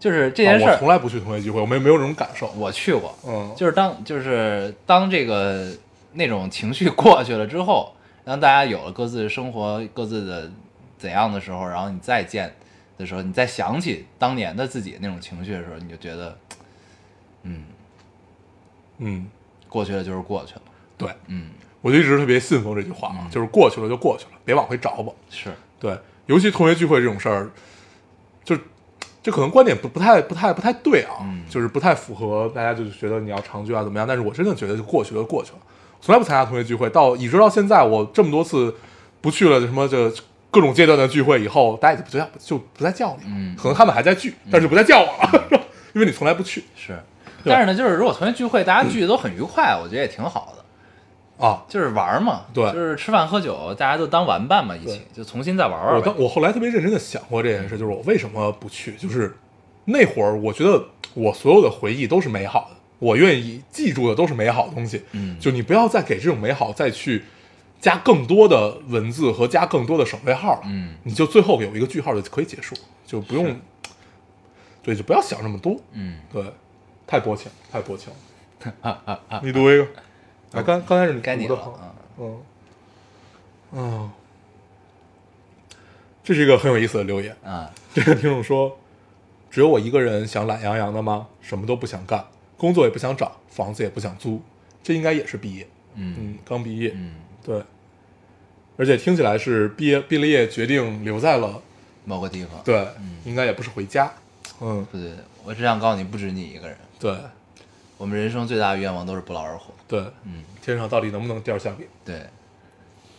[0.00, 2.50] 就是这件事儿、啊我从来不去同学聚会，我没没有这种感受。
[2.52, 5.70] 我去过，嗯，就是当就是当这个
[6.14, 7.94] 那种情绪过去了之后，
[8.24, 10.50] 当大家有了各自的生活、各自的
[10.96, 12.50] 怎样的时候，然后你再见
[13.00, 16.38] 的时候，你再想起当年的自己那种情绪的时候，你就觉得，
[17.42, 17.64] 嗯，
[18.98, 19.26] 嗯，
[19.68, 20.62] 过去了就是过去了，
[20.96, 25.12] 对，嗯，我就一直特别信奉这句话嘛，就是过去了就过去了，别往回找吧。
[25.30, 27.50] 是，对，尤其同学聚会这种事儿，
[28.44, 28.56] 就
[29.22, 35.58] 这可能观点不不太不太不太对啊，嗯就是不太符合大家就觉得你要长聚啊怎么样，但是我真的觉得就过去了就过去了，
[36.00, 38.74] 从来不参加同学聚会，到一直到现在我这么多次
[39.20, 40.12] 不去了什么这
[40.50, 45.60] 各种阶段的聚会以后，大家也就不叫就不再叫你了，嗯可能他们还在聚，但是不再叫我了，
[45.94, 46.98] 因为你从来不去是。
[47.44, 51.62] 但是呢，就是如果同学聚会，大家聚的都很愉快，我觉得也挺好的，啊。
[51.68, 56.14] 就是玩嘛，对就是吃饭喝酒，大家都当玩伴嘛，一起就重新再玩玩我当。
[56.18, 58.92] 我后来特别认真的想过这件事，就是我为什么不去？
[58.92, 59.34] 就是
[59.86, 60.82] 那会儿，我觉得
[61.14, 65.02] 我所有的回忆都是美好的，我愿意记住的都是美好的东西。
[65.12, 67.24] 嗯就你不要再给这种美好再去
[67.80, 70.62] 加更多的文字和加更多的省略号了。
[70.66, 73.58] 嗯你就最后有一个句号就可以结束，就不用，
[74.82, 75.80] 对，就不要想那么多。
[75.92, 76.44] 嗯，对，
[77.06, 79.20] 太薄情，太薄情了。
[79.42, 79.84] 你读一个，
[80.52, 81.72] 啊，刚刚开始你该你了。
[82.18, 82.42] 嗯，
[83.70, 84.10] 哦，
[86.22, 87.34] 这是一个很有意思的留言。
[87.42, 88.78] 啊， 这个听众说
[89.50, 91.26] ：“只有我一个人想懒洋洋的吗？
[91.40, 92.22] 什么都不想干，
[92.58, 94.42] 工作也不想找，房子也不想租，
[94.82, 95.66] 这应该也是毕业。
[95.94, 97.62] 嗯嗯，刚毕业，嗯，对，
[98.80, 101.60] 而且听起来是毕业毕了业，决定留在了，
[102.06, 102.58] 某个地方。
[102.64, 102.88] 对，
[103.26, 104.10] 应该也不是回家。
[104.58, 105.12] 嗯，不对，
[105.44, 106.74] 我只想告诉你，不止你一个人。
[106.98, 107.14] 对
[107.98, 109.74] 我们人生最大的愿望都是不劳而获。
[109.86, 111.86] 对，嗯，天上到底能不能掉馅饼？
[112.06, 112.24] 对，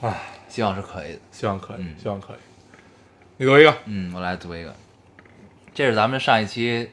[0.01, 1.19] 唉，希望是可以的。
[1.31, 2.37] 希望可以，嗯希望可以。
[3.37, 4.75] 你读一个，嗯，我来读一个，
[5.75, 6.89] 这是咱们上一期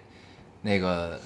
[0.61, 1.19] 那个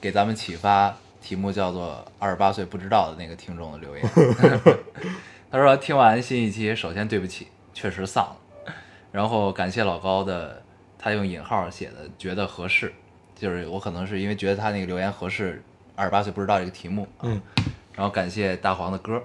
[0.00, 4.02] 给咱们启发题目叫做“二十八岁不知道”的那个听众的留言。
[5.50, 8.74] 他说听完新一期，首先对不起，确实丧了。
[9.10, 10.62] 然后感谢老高的，
[10.98, 12.92] 他用引号写的，觉得合适，
[13.34, 15.62] 就是我可能是因为觉得他那个留言合适，
[15.96, 17.08] 二十八岁不知道这个题目。
[17.22, 17.40] 嗯，
[17.94, 19.22] 然后感谢大黄的歌，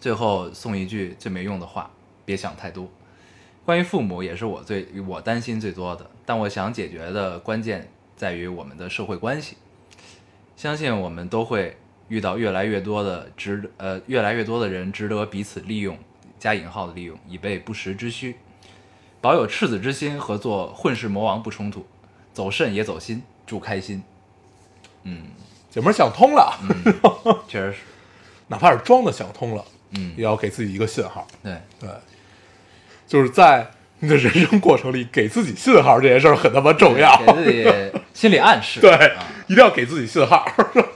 [0.00, 1.90] 最后送一句最没用的话：
[2.24, 2.88] 别想太多。
[3.64, 9.56] 关于父母，也是我最我担心最多的，但我想解决的关键在于我们的社会关系。
[10.54, 11.76] 相信我们都会
[12.10, 15.96] 遇到越来越多的值呃越来越多的人值得彼此利用
[16.38, 18.36] 加引号的利用，以备不时之需。
[19.20, 21.86] 保有赤子之心和做混世魔王不冲突，
[22.32, 24.02] 走肾也走心，祝开心。
[25.04, 25.28] 嗯，
[25.70, 26.58] 姐们儿想通了，
[27.46, 27.78] 确实是，
[28.48, 31.26] 哪怕是装的想通了，嗯也，要给自己一个信号。
[31.42, 31.88] 对，对，
[33.06, 33.70] 就是在
[34.00, 37.70] 你的人生过程里给自己信号这件事儿很他妈重要，给自己
[38.14, 38.80] 心理暗示。
[38.80, 40.44] 对啊，一定要给自己信号。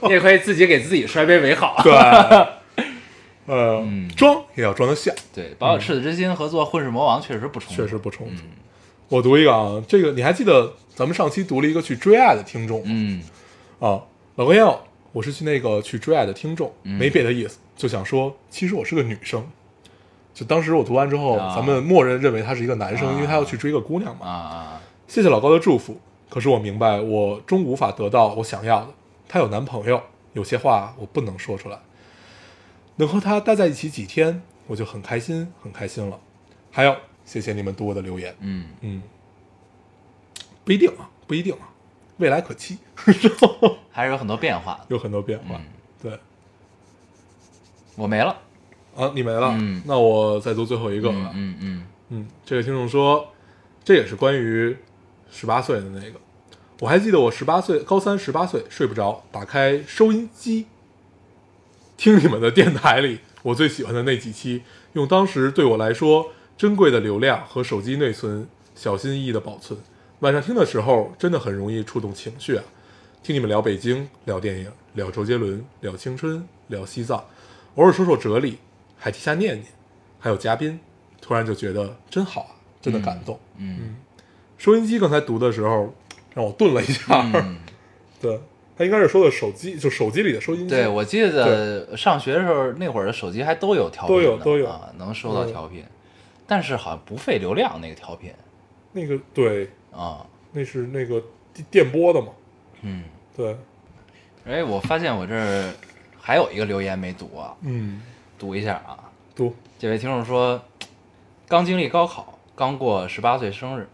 [0.01, 1.79] 你也可以自己给自己摔杯为好。
[1.83, 1.93] 对，
[3.45, 7.75] 呃，嗯装也要装得像，对，保有赤子之心和做混世魔王确实不冲突。
[7.75, 8.41] 确实不冲突。
[9.07, 12.85] 我读一个啊，这个你还记得咱们上期读了一个去追爱的听众吗？
[12.89, 13.21] 嗯
[13.79, 14.01] 啊，
[14.35, 19.45] 老朋友，我是去那个去追爱的听众，嗯没别的意思，就想说，其实我是个女生。
[20.35, 24.27] 就当时我读完之后，啊咱们默认认为他是一个男生，啊因为他要去追一个姑娘嘛。
[24.27, 25.97] 啊啊，谢谢老高的祝福，
[26.29, 28.89] 可是我明白，我终无法得到我想要的。
[29.29, 31.79] 她有男朋友，有些话我不能说出来。
[32.97, 36.19] 能和他待在一起几天，我就很开心，很开心了。
[36.69, 38.35] 还有，谢谢你们读我的留言。
[38.41, 39.01] 嗯，嗯，
[40.65, 41.71] 不一定啊，不一定啊，
[42.17, 42.77] 未来可期，
[43.91, 44.85] 还是有很多变化的。
[44.89, 45.55] 有很多变化。
[45.55, 45.65] 嗯
[46.01, 46.19] 对
[47.95, 48.35] 我没了。
[48.95, 51.31] 啊，你没了，嗯那我再读最后一个吧。
[51.33, 53.27] 嗯嗯嗯，这位听众说，
[53.83, 54.75] 这也是关于
[55.29, 56.19] 十八岁的那个。
[56.79, 60.65] 我还记得我十八岁，高三十八岁，睡不着，打开收音机，
[61.97, 69.79] 听你们的电台里我最喜欢的那几期，用当时对我来说珍贵的流量和手机内存小心翼翼的保存。
[70.19, 72.63] 晚上听的时候，真的很容易触动情绪啊。
[73.23, 77.23] 听你们聊北京，聊电影，聊周杰伦，聊青春，聊西藏，
[77.75, 78.57] 偶尔说说哲理，
[79.05, 79.67] 还替下念念，
[80.17, 80.79] 还有嘉宾，
[81.21, 82.49] 突然就觉得真好啊，
[82.81, 83.39] 真的感动。
[83.57, 83.97] 嗯
[84.57, 85.93] 收音机刚才读的时候，
[86.33, 87.21] 让我顿了一下。
[87.35, 87.57] 嗯，
[88.19, 88.39] 对，
[88.75, 90.69] 他应该是说的手机，就手机里的收音机。
[90.69, 95.85] 对，我记得上学的时候，那会儿的手机还都有调频都，有都有啊，能收到嗯调频，
[96.47, 98.33] 但是好像不费流量那个调频
[98.91, 100.25] 那个对，啊。
[100.51, 101.21] 那是那个
[101.53, 102.29] 电电波的嘛。
[102.81, 103.03] 嗯，
[103.37, 103.55] 对，
[104.45, 105.71] 哎，我发现我这儿
[106.19, 108.01] 还有一个留言没读啊，嗯，
[108.37, 109.11] 读一下啊。
[109.35, 110.63] 读，这位听众说，
[111.47, 113.87] 刚经历高考，刚过十八岁生日，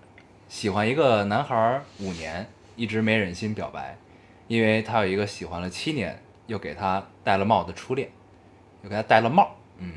[0.47, 3.97] 喜欢一个男孩儿五年，一直没忍心表白，
[4.47, 8.09] 因为他有一个喜欢了七年又给他戴了帽的初恋，
[8.83, 9.55] 又给他戴了帽。
[9.77, 9.91] 嗯，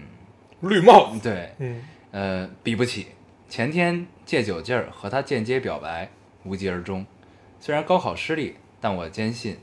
[0.60, 1.14] 绿帽。
[1.22, 3.08] 对，嗯呃，比不起。
[3.48, 6.10] 前天借酒劲儿和他间接表白，
[6.44, 7.04] 无疾而终。
[7.60, 9.58] 虽然高考失利，但我坚信，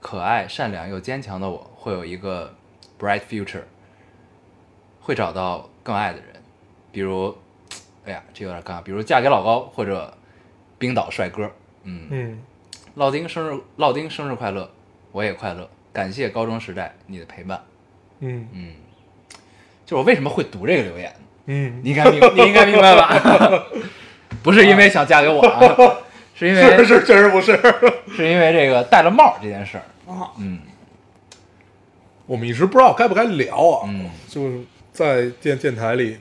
[0.00, 2.54] 可爱、善良又坚强的我会有一个
[2.98, 3.62] bright future，
[5.04, 6.28] 会找到更爱的人，
[6.90, 7.36] 比如，
[8.06, 10.16] 哎呀，这有点尴尬，比如嫁给老高或者
[10.78, 11.50] 冰岛帅哥。
[11.82, 12.38] 嗯，嗯，
[12.94, 14.70] 老丁生日，老丁生日快乐，
[15.12, 17.62] 我也快乐，感谢高中时代你的陪伴。
[18.20, 18.72] 嗯嗯，
[19.84, 21.14] 就我为什么会读这个留言？
[21.44, 23.66] 嗯，你应该明，你应该明白吧？
[24.42, 25.60] 不是因为想嫁给我啊，
[26.34, 27.52] 是因为 是是，确实不是。
[28.16, 29.84] 是因为这个戴了帽这件事儿。
[30.10, 30.60] 啊，嗯
[32.26, 34.64] 我们一直不知道该不该聊啊，嗯就是
[34.94, 36.16] 在电电台里，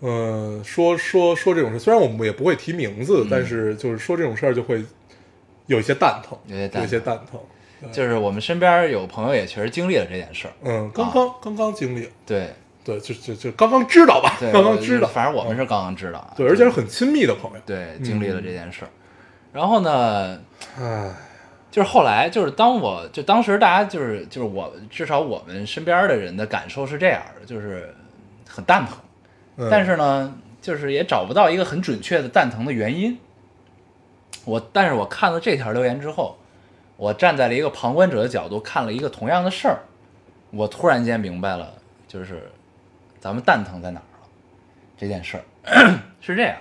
[0.00, 4.84] 嗯、说说说这种事，虽然我们也不会提名字，嗯但是就是说这种事儿就会
[5.66, 7.40] 有一些蛋疼，有些蛋疼有一些蛋疼。
[7.90, 10.52] 就是我们身边有朋友也确实经历了这件事儿。
[10.62, 12.48] 嗯，刚刚、刚刚经历，对
[12.84, 16.32] 对，就就就刚刚知道吧，刚刚知道，反正我们是刚刚知道啊。
[16.36, 17.58] 对，而且是很亲密的朋友。
[17.66, 18.88] 对经历了这件事儿。
[19.52, 20.40] 然后呢，
[20.78, 21.10] 唉，
[21.72, 27.92] 就是后来，就是当我就当时大家就是就是我至少我们身边的人的感受是这样的，就是
[28.46, 28.98] 很蛋疼，
[29.56, 33.18] 嗯但是呢，就是也找不到一个很准确的蛋疼的原因。
[34.44, 36.36] 我但是我看了这条留言之后，
[36.98, 39.78] 我站在了一个旁观者的角度看了一个同样的事儿，
[40.50, 41.72] 我突然间明白了，
[42.06, 42.52] 就是
[43.18, 44.28] 咱们蛋疼在哪儿了。
[44.98, 45.42] 这件事儿
[46.20, 46.54] 是这样，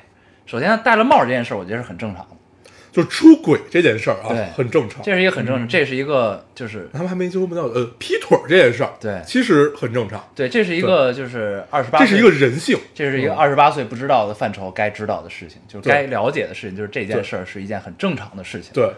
[0.46, 2.36] 首先戴了帽这件事儿，我觉得是很正常的，
[2.92, 5.02] 就出轨这件事儿对啊，很正常。
[5.02, 12.78] 这是一个很正常，这是一个就是他们还没结婚不叫呃劈腿儿这件事儿，对其实很正常，对，这是一个就是二十八，这是一个人性。
[12.94, 18.92] 这是一个嗯二十八岁不知道的范畴该知道的事情，就是该了解的事情，就是这件事儿是一件很正常的事情。，对，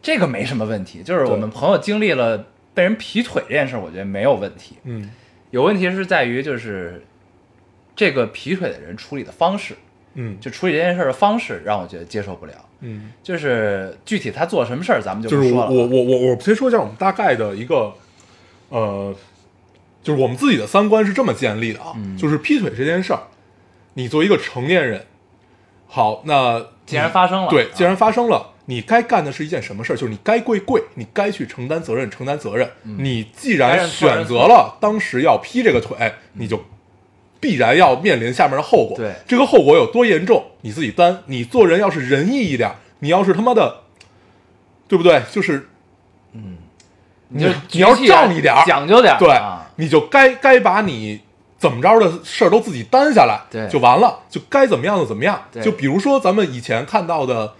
[0.00, 1.02] 这个没什么问题。
[1.02, 4.76] 就是我们朋友经历了被人劈腿这件事儿，我觉得没有问题。
[4.84, 5.10] 嗯
[5.50, 7.02] 有问题是在于就是
[7.96, 9.74] 这个劈腿的人处理的方式，
[10.14, 12.52] 嗯就处理这件事的方式让我觉得接受不了。
[12.80, 15.88] 嗯，就是具体他做什么事儿，咱们就就是我不说了。
[15.88, 17.92] 我我我我先说一下我们大概的一个
[18.70, 19.14] 呃，
[20.02, 23.20] 就是我们自己的三观是这么建立的啊，嗯就是劈腿这件事儿，
[23.94, 25.04] 你作为一个成年人，
[25.86, 29.96] 好，那既然发生了，对，啊既然发生了，你该干的是一件什么事儿？
[29.96, 32.66] 就是你该跪跪，你该去承担责任，承担责任。
[32.82, 36.64] 你既然选择了当时要劈这个腿，你就
[37.40, 38.96] 必然要面临下面的后果。
[38.96, 39.12] 对。
[39.26, 41.22] 这个后果有多严重，你自己担。
[41.26, 42.70] 你做人要是仁义一点，
[43.00, 43.78] 你要是他妈的，
[44.86, 45.22] 对不对？
[45.32, 45.68] 就是
[46.32, 46.58] 嗯。
[47.28, 48.64] 你就你要举起来仗义点儿。
[48.66, 51.20] 讲究点儿，对啊，你就该该把你
[51.58, 53.68] 怎么着的事儿都自己担下来，对。
[53.68, 55.40] 就完了，就该怎么样就怎么样。
[55.52, 55.62] 对。
[55.62, 57.52] 就比如说咱们以前看到的，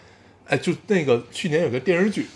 [0.49, 2.27] 哎，就那个去年有个电视剧，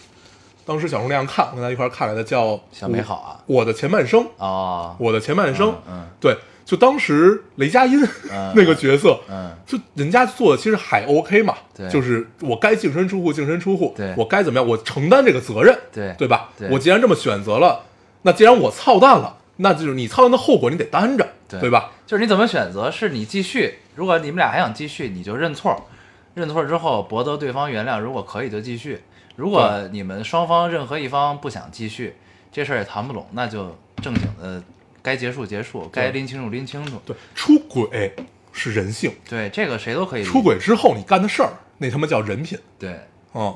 [0.64, 3.42] 当时小红那样看，我跟他一块儿看来的，叫《小美好啊。
[3.47, 6.07] 我的前半生》，啊，我的前半生，嗯嗯。
[6.20, 16.50] 对，就当时雷佳音、嗯 那个角色，嗯就人家做的其实还 OK 嘛，对就是我该净身出户，净身出户，对我该怎么样，我承担这个责任，对对吧？
[16.58, 17.84] 对我既然这么选择了，
[18.22, 21.90] 那既然我操蛋了，那就是你操蛋的后果你得担着，对对吧？
[22.06, 23.74] 就是你怎么选择，是你继续。
[23.94, 25.86] 如果你们俩还想继续，你就认错，
[26.34, 29.00] 认错之后博得对方原谅，如果可以就继续。
[29.36, 32.14] 如果你们双方任何一方不想继续，
[32.50, 34.62] 这事儿也谈不拢，那就正经的
[35.05, 36.98] 该结束结束，该拎清楚拎清楚。
[37.05, 38.11] 对，出轨
[38.52, 40.24] 是人性，对，这个谁都可以。
[40.24, 42.98] 出轨之后你干的事儿，那他妈叫人品，对，
[43.34, 43.55] 嗯，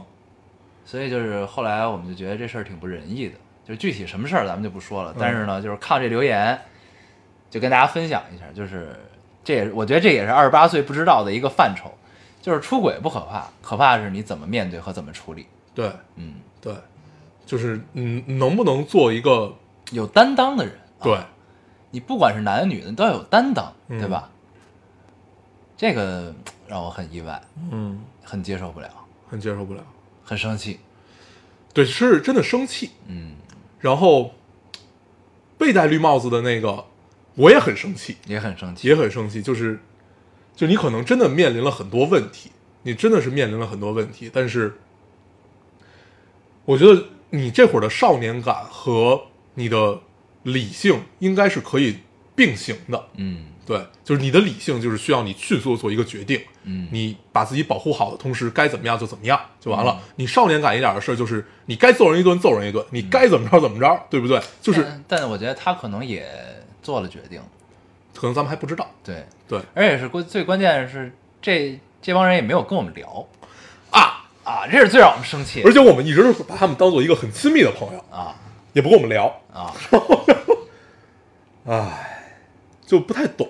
[0.84, 3.34] 所以就是后来我们就觉得这事儿挺不仁义的，
[3.66, 6.60] 就具体什么事儿咱们就不说了，但是呢，就是看这留言，
[7.48, 8.94] 就跟大家分享一下，就是
[9.42, 11.90] 这也我觉得这也是二十八岁不知道的一个范畴，
[12.42, 15.46] 就是出轨不可怕，可怕的是你怎么面对和怎么处理。
[15.74, 15.90] 对。
[16.16, 16.74] 嗯，对，
[17.46, 19.56] 就是嗯，能不能做一个
[19.92, 21.04] 有担当的人，啊。
[21.04, 21.18] 对，
[21.90, 24.30] 你不管是男的女的都要有担当，嗯对吧？
[25.76, 26.34] 这个
[26.66, 28.90] 让我很意外，嗯，很接受不了，
[29.28, 29.84] 很接受不了，
[30.24, 30.80] 很生气。
[31.72, 33.36] 对，是真的生气，嗯，
[33.78, 34.32] 然后
[35.56, 36.84] 被戴绿帽子的那个，
[37.36, 38.88] 我也很生气，也很生气。
[38.88, 39.78] 也很生气，就是，
[40.56, 42.50] 就你可能真的面临了很多问题，
[42.82, 44.76] 你真的是面临了很多问题，但是，
[46.64, 49.22] 我觉得你这会儿的少年感和
[49.54, 50.00] 你的
[50.48, 51.98] 理性应该是可以
[52.34, 53.44] 并行的，嗯。
[53.68, 60.00] 对，就是你的理性就是需要你迅速做一个决定，嗯，你把自己保护好的同时，该怎么样就怎么样就完了。
[60.16, 64.40] 你少年感一点的事儿，就是你该揍人一顿揍人一顿，你该怎么着怎么着，对不对？
[64.62, 66.26] 就是但，但我觉得他可能也
[66.82, 67.38] 做了决定。
[68.16, 69.60] 可能咱们还不知道，对，对。
[69.74, 73.28] 而且是关最关键的是，这这帮人也没有跟我们聊。
[73.90, 74.24] 啊。
[74.44, 78.34] 啊，这是最让我们生气而且我们一直是把他们当做一个很亲密的朋友，啊
[78.72, 79.72] 也不跟我们聊，啊，
[81.66, 82.36] 唉，
[82.86, 83.48] 就不太懂。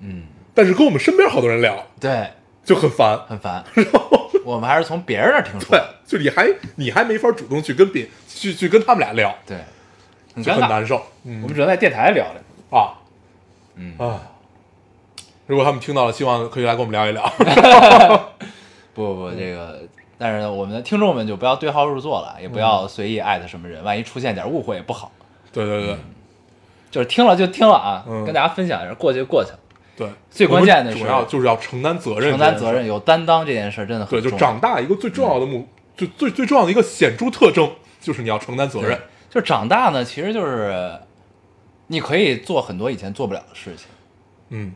[0.00, 2.28] 嗯，但是跟我们身边好多人聊，对，
[2.64, 3.18] 就很烦。
[3.26, 3.64] 很烦。
[4.44, 9.56] 我们还是从别人那儿听说对的，，就你还你还没法主动去跟别去去跟他们俩聊，对，
[10.34, 10.60] 很就尴尬。
[10.60, 10.96] 很难受。
[10.96, 12.78] 我嗯们只能在电台聊聊。
[12.78, 12.94] 啊
[13.74, 14.22] 嗯啊，
[15.46, 17.26] 如果他们听到了，希望可以来跟我们聊一聊。
[18.94, 19.82] 不不不，这个，
[20.18, 25.12] 但是呢，我们的听众们就不要对号入座了，也不要随意艾特什么人，万一出现点误会也不好。
[25.52, 25.96] 对对对。
[26.90, 28.24] 就是听了就听了啊，嗯。
[28.24, 29.58] 跟大家分享一下，过去就过去了。
[29.96, 32.86] 对，最关键的是主要就是要承担责任，承担责任、。
[32.86, 38.90] 有担当这件事真的很对，就长大一个最重要的目，就最最重要的一个显著特征就是你要承担责任。
[38.90, 39.00] 对。
[39.28, 40.98] 就长大呢，其实就是
[41.88, 43.86] 你可以做很多以前做不了的事情，
[44.48, 44.72] 嗯，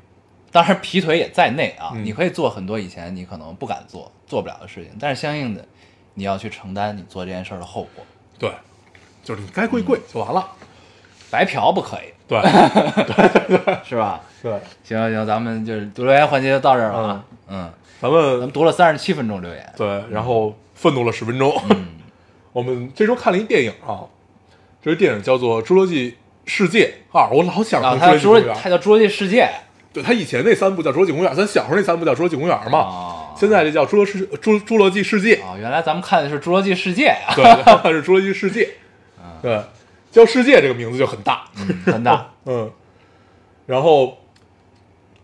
[0.52, 1.90] 当然劈腿也在内啊。
[1.94, 5.64] 嗯你可以做很多以前你可能不敢做、做不了的事情，但是相应的
[6.14, 8.04] 你要去承担你做这件事儿的后果。
[8.38, 8.50] 对，
[9.22, 10.48] 就是你该跪跪就完了。
[11.30, 12.40] 白嫖不可以，对
[13.84, 14.20] 是吧？
[14.42, 14.50] 对，
[14.82, 17.24] 行行，咱们就是读留言环节就到这儿了啊。
[17.46, 19.72] 嗯，咱们咱们们读了三十七分钟留言。
[19.76, 21.54] 对，然后愤怒了十分钟。
[21.70, 21.86] 嗯
[22.52, 24.02] 我们这周看了一电影啊，
[24.82, 28.48] 这个电影叫做《侏罗纪世界二》，我老想啊，它叫侏罗，纪。
[28.60, 29.48] 它叫侏罗纪世界
[29.92, 35.36] 对，他以前那三部叫《侏罗纪公园》，咱小时候那三部叫《侏罗纪公园》嘛，哦现在这叫侏罗世侏侏罗纪世界。
[35.36, 38.68] 啊，原来咱们看的是侏罗纪世界啊，对，它是侏罗纪世界。
[39.40, 39.62] 对，
[40.12, 41.44] 叫世界这个名字就很大。
[41.86, 42.28] 很大。
[42.44, 42.70] 嗯，
[43.66, 44.18] 然后，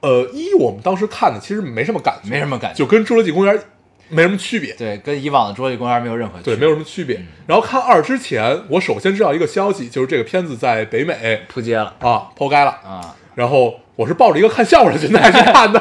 [0.00, 3.60] 呃，一我们当时看的其实没什么感觉，没什么感觉就跟侏罗纪公园
[4.08, 4.72] 没什么区别。
[4.74, 7.20] 对，跟以往的侏罗纪公园没有任何区对，别，没有什么区别。
[7.46, 12.70] 然后看二之前，我首先知道一个消息，就是这个片子在北美扑街了啊抛开了。
[12.82, 13.14] 啊。
[13.36, 15.80] 然后我是抱着一个看笑话的心态去看的，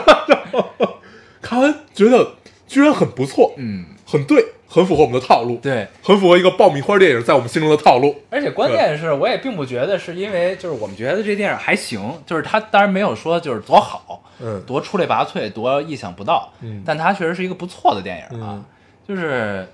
[1.41, 2.33] 看完觉得
[2.67, 8.15] 居然很不错，嗯，很对，很符合我们的套路，，对，很符合一个爆米花电影在我们心中的套路。
[8.29, 14.61] 而且关键是我也并不觉得是因为就是我们觉得这电影还行，就是它当然没有说就是多好，嗯。
[14.67, 16.83] 多出类拔萃，多意想不到，嗯。
[16.85, 18.53] 但它确实是一个不错的电影啊。
[18.53, 18.65] 嗯。
[19.07, 19.67] 就是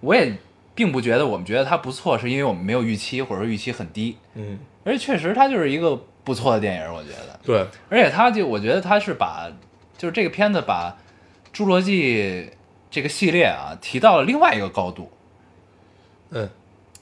[0.00, 0.34] 我也
[0.74, 7.38] 并不觉得我们觉得它不错，是因为我们没有预期或者说预期很低，嗯，而且确实它就是一个不错的电影，我觉得。
[7.44, 9.48] 对，而且他就我觉得他是把
[9.96, 10.96] 就是这个片子把
[11.54, 12.50] 侏罗纪
[12.90, 15.10] 这个系列啊提到了另外一个高度，
[16.30, 16.48] 嗯。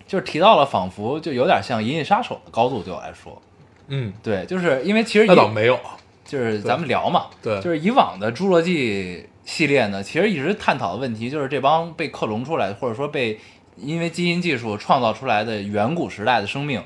[0.04, 3.40] 就是提到了仿佛就有点像《银翼杀手》的高度，对我来说，
[3.86, 5.74] 嗯，对，就是因为其实那倒以没有。
[5.76, 7.58] 啊，就是咱们聊嘛，对。
[7.62, 13.38] 就是以往的侏罗纪系列呢，其实一直探讨的问题就是这帮被克隆出来，或者说被
[13.76, 16.84] 因为基因技术创造出来的远古时代的生命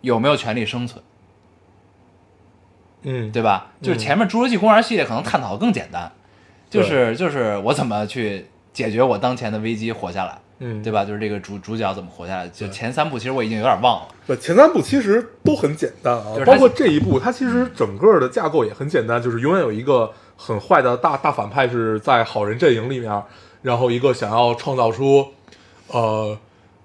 [0.00, 1.04] 有没有权利生存？
[3.02, 3.72] 嗯，对吧？
[3.80, 6.10] 就是前面《侏罗纪公园》系列可能探讨的更简单，
[6.68, 11.04] 就是就是我怎么去解决我当前的危机，活下来，嗯，对吧？
[11.04, 12.48] 就是这个主主角怎么活下来。
[12.48, 23.22] 就前三部其实我已经有点忘了，对，前三部其实都很简单啊包括这一部，它其实整个的架构也很简单，就是永远有一个很坏的大大反派是在好人阵营里面，
[23.62, 25.26] 然后一个想要创造出，
[25.88, 26.38] 呃，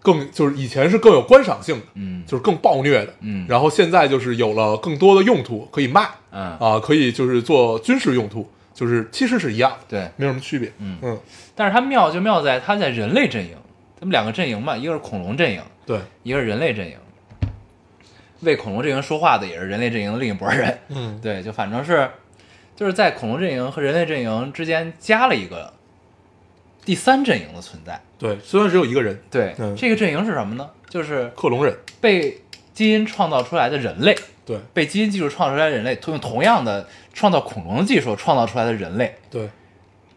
[0.05, 10.07] 更就是以前是更有观赏性的，嗯就是更暴虐的，嗯然后现在就是有了更多的用途可以卖，嗯啊，可以就是做军事用途，就是其实是一样，对。
[10.15, 11.19] 没有什么区别，嗯嗯，
[11.55, 13.55] 但是它妙就妙在它在人类阵营，
[13.99, 16.95] 他们两个阵营嘛，一个是恐龙阵营，对，一个是人类阵营。
[18.41, 22.07] 为恐龙阵营说话的也是人类阵营的另一拨人，嗯，对，就反正是
[22.75, 25.73] 就是在恐龙阵营和人类阵营之间加了一个
[26.85, 27.99] 第三阵营的存在。
[28.17, 30.69] 对，虽然只有一个人，对，嗯这个阵营是什么呢？
[30.89, 32.39] 就是克隆人，被
[32.73, 34.15] 基因创造出来的人类，
[34.45, 39.15] 对被基因技术创造出来的人类，用同样的创造恐龙的技术创造出来的人类。
[39.29, 39.49] 对，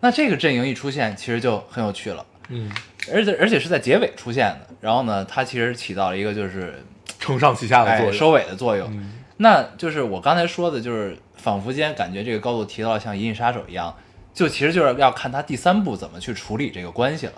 [0.01, 2.71] 那这个阵营一出现，其实就很有趣了，嗯，
[3.13, 4.61] 而且而且是在结尾出现的。
[4.81, 6.85] 然后呢，它其实起到了一个就是
[7.19, 8.89] 承上启下的作用，哎收尾的作用。
[8.93, 13.97] 嗯那就是我刚才说的，就是仿佛间感觉这个高度提到了像《银翼杀手》一样，
[14.39, 17.33] 就其实就是要看他第三部怎么去处理这个关系了。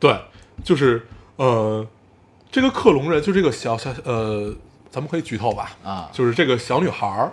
[0.00, 0.18] 对，
[0.64, 1.06] 就是
[1.36, 1.86] 呃，
[2.50, 4.52] 这个克隆人，就这个小小呃，
[4.90, 5.70] 咱们可以剧透吧？
[5.84, 7.32] 啊就是这个小女孩儿，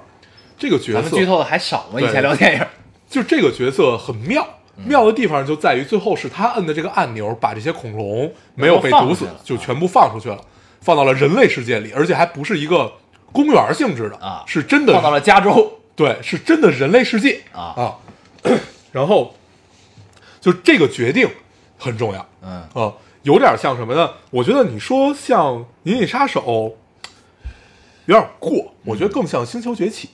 [0.56, 2.00] 这个角色，咱们剧透的还少吗？
[2.00, 2.66] 以前聊电影，
[3.10, 4.44] 就这个角色很妙。
[4.44, 10.40] 嗯妙的地方就在于最后是他摁的这个按钮，把这些恐龙没有被毒死就全部放出去了，
[10.80, 12.94] 放到了人类世界里，而且还不是一个
[13.32, 17.98] 公园性质的啊是真的放到了加州对，是真的人类世界啊啊。
[18.92, 19.36] 然后
[20.40, 21.30] 就这个决定
[21.78, 22.64] 很重要，嗯。
[22.74, 24.12] 啊，有点像什么呢？
[24.30, 26.42] 我觉得你说像《银翼杀手》
[28.06, 30.10] 有点过，我觉得更像《星球崛起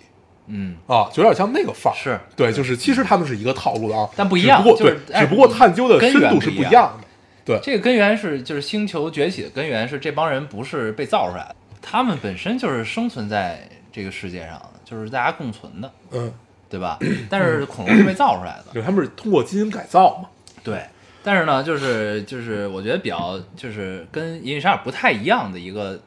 [0.48, 1.96] 嗯，》啊，就有点像那个范儿。
[1.96, 2.20] 是。
[2.36, 6.64] 对，就是其实他们是一个套路的啊，但不一样只不过就是对，只不过探究的深度是不一样。
[6.64, 7.08] 不一样的。
[7.46, 16.34] 对，这个根源是就是星球崛起的根源是这帮人不是被造出来的，他们本身就是生存在这个世界上的，就是大家共存的，嗯，
[16.70, 17.00] 对吧？
[17.30, 20.30] 但是恐龙是被造出来的，对，他们是通过基因改造嘛。
[20.64, 20.84] 对。
[21.24, 26.00] 但是呢，就是就是我觉得比较就是跟《银翼杀手》不太一样的一个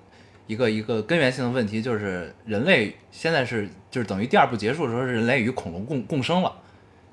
[0.46, 6.50] 一个一个根源性的问题，就是人类现在是就是等于第二部结束的时候，是人类与恐龙共共生了，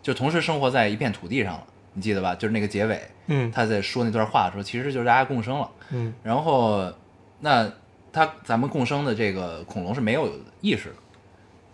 [0.02, 2.34] 就同时生活在一片土地上了，你记得吧？
[2.34, 5.70] 就是那个结尾，嗯他在说那段话的时候，其实就是大家共生了。
[5.92, 6.90] 嗯然后，
[7.42, 7.70] 那
[8.14, 10.32] 他咱们共生的这个恐龙是没有
[10.62, 10.96] 意识的，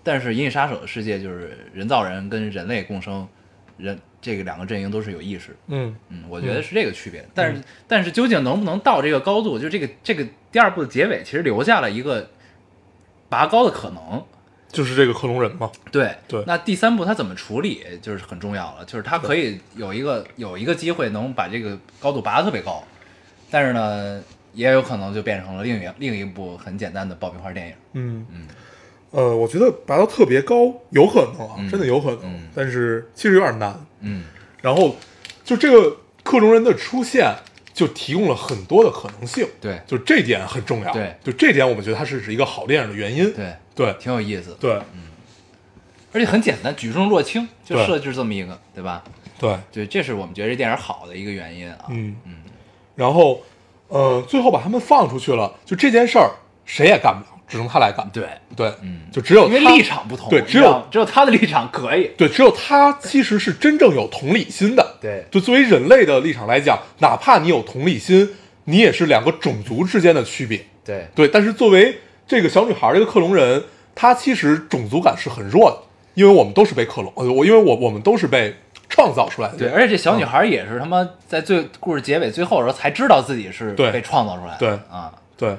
[0.04, 3.28] 但是《银翼杀手》的世界就是人造人跟人类共生，
[3.78, 5.56] 人这个两个阵营都是有意识。
[5.68, 7.26] 嗯嗯，我觉得是这个区别。
[7.34, 12.30] 但是，但是究竟能不能到这个高度，就这个这个第二部的结尾，其实留下了一个
[13.30, 14.24] 拔高的可能。
[14.72, 15.72] 就是这个克隆人嘛。
[15.92, 22.84] 对对那第三步它怎么处理就是很重要了，就是它可以有一个有一个机会能把这个高度拔得特别高，
[23.52, 24.24] 但是呢，
[24.54, 27.76] 也有可能就变成了另一另一部很简单的爆米花电影。
[27.94, 28.48] 嗯嗯
[29.14, 32.50] 呃，我觉得拔到特别高有可能啊，嗯真的有可能，嗯。
[32.56, 33.80] 但是其实有点难。
[34.00, 34.24] 嗯，
[34.60, 34.96] 然后
[35.46, 37.32] 就这个克隆人的出现，
[37.76, 39.48] 就提供了很多的可能性。
[39.62, 39.80] 对。
[39.86, 40.92] 就这点很重要。
[40.92, 41.16] 对。
[41.24, 43.32] 就这点我们觉得它是是一个好电影的原因。
[43.34, 43.96] 对，对。
[44.00, 44.82] 挺有意思的，对。
[46.12, 47.86] 而且很简单，举重若轻，就对。
[47.86, 49.04] 设置这么一个，对吧？
[49.40, 51.86] 对，对，这是我们觉得这电影好的一个原因啊。
[51.90, 52.16] 嗯。
[52.26, 52.38] 嗯，
[52.96, 53.44] 然后
[53.90, 56.32] 呃，最后把他们放出去了，就这件事儿
[56.66, 58.08] 谁也干不了，只能他来干。
[58.12, 58.26] 对，
[58.56, 62.12] 对，嗯就只有他因为立场不同，对，只有只有他的立场可以。
[62.18, 64.98] 对，只有他其实是真正有同理心的。
[65.02, 68.30] 对就作为人类的立场来讲，哪怕你有同理心，
[68.66, 70.66] 你也是两个种族之间的区别。
[70.86, 73.64] 对对，但是作为这个小女孩，这个克隆人，
[73.96, 75.78] 她其实种族感是很弱的，
[76.14, 78.56] 因为我们都是被克隆，呃，我因为我我们都是被
[78.90, 79.58] 创造出来的。
[79.58, 84.60] 对，而且这小女孩也是他妈在最故事结尾最后的时候才知道自己是被创造出来的。
[84.60, 85.56] 对啊，对，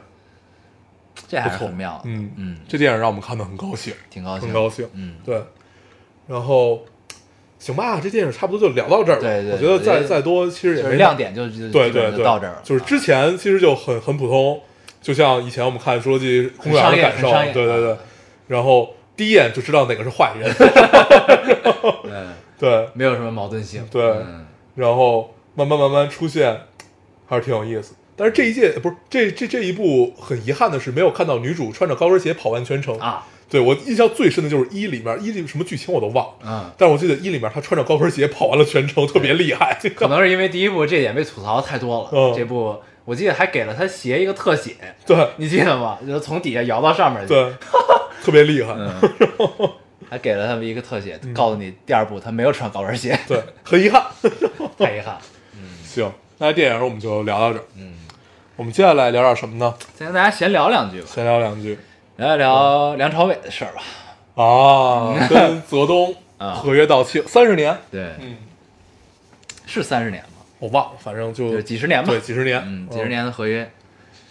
[1.35, 1.59] 这还不错。
[1.59, 2.01] 是很妙。
[2.05, 4.89] 嗯嗯，这电影让我们看的很高兴，挺高兴，很高兴。
[4.95, 5.43] 嗯，对，
[6.26, 6.82] 然后
[7.59, 9.20] 行吧，这电影差不多就聊到这儿了。
[9.20, 12.61] 对对我觉得再再多其实也没就是亮点就对对对，就到这儿了。
[12.62, 14.61] 就是之前其实就很很普通，
[15.03, 17.97] 就像以前我们看《侏罗纪公园》的感受，对对对。
[18.47, 20.53] 然后第一眼就知道哪个是坏人，
[22.05, 22.89] 嗯，对。
[22.93, 23.87] 没有什么矛盾性。
[23.91, 24.03] 对。
[24.03, 24.47] 嗯。
[24.74, 26.61] 然后慢慢慢慢出现，
[27.26, 27.95] 还是挺有意思。
[28.16, 32.96] 但是这一届不是这这这一部很遗憾的是没有看到女主穿着高跟鞋跑完全程。
[32.98, 39.78] 啊，对我印象最深的就是一里面一里什么剧情我都忘了，嗯，但是我记得一里面她穿着高跟鞋跑完了全程，特别厉害。
[39.96, 44.72] 可能是因为第一部这点被吐槽太多了，嗯这部我记得还给了她鞋一个特写，
[45.06, 45.98] 对你记得吗？
[46.06, 47.28] 就从底下摇到上面去。
[47.34, 47.52] 对，
[48.24, 48.74] 特别厉害。
[48.78, 48.90] 嗯，
[50.08, 54.02] 还给了他们一个特写，告诉你第二部他没有穿高跟鞋，对，很遗憾。
[54.78, 55.18] 太遗憾。
[55.54, 57.64] 嗯行，那电影我们就聊到这儿。
[57.76, 57.92] 嗯，
[58.57, 59.74] 我们接下来聊点什么呢？
[59.98, 61.78] 先跟大家闲聊两句吧，闲聊两句
[62.16, 63.82] 聊一聊梁朝伟的事儿吧。
[64.42, 68.36] 啊， 跟泽东啊合约到期三十年，对，嗯，
[69.66, 70.44] 是三十年吗？
[70.61, 73.09] 我忘了，反正就就几十年吧对，几十年，嗯，几十。
[73.09, 73.68] 年的合约，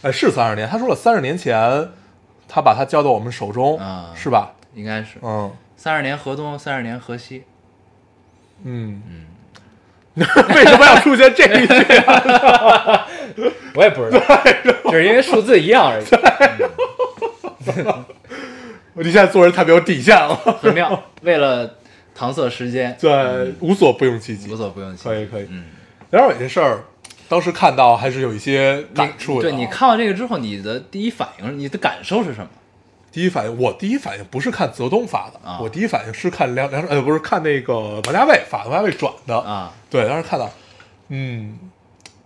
[0.04, 0.68] 哎，是三十年。
[0.70, 1.90] 他说了，三十年前
[2.48, 4.54] 他把它交到我们手中，啊是吧？
[4.74, 7.44] 应该是嗯三十年河东，三十年河西。
[8.64, 9.26] 嗯嗯。
[10.56, 11.74] 为什么要出现这一句
[12.06, 13.08] 啊？
[13.74, 14.20] 我也不知道，
[14.86, 16.06] 就是因为数字一样而已，
[18.94, 20.36] 你现在做人太没有底线了。
[20.62, 21.04] 很妙。
[21.22, 21.68] 为了
[22.16, 24.56] 搪塞时间，对，无所不用其极无。
[24.56, 25.10] 所不用其极。
[25.10, 25.48] 可以可以。
[25.50, 25.64] 嗯，
[26.12, 26.84] 梁朝伟这事儿，
[27.28, 29.50] 当时看到还是有一些你感触的。
[29.50, 32.48] 对你看完这个之后，你的第一反应，你的感受是什么？
[33.12, 37.74] 第一反应，我第一反应不是看泽东发的，啊我第一反应是看梁梁呃不是看那个
[38.06, 39.38] 王家卫发的，王家卫转的。
[39.38, 40.50] 啊，对，当时看到，
[41.10, 41.58] 嗯，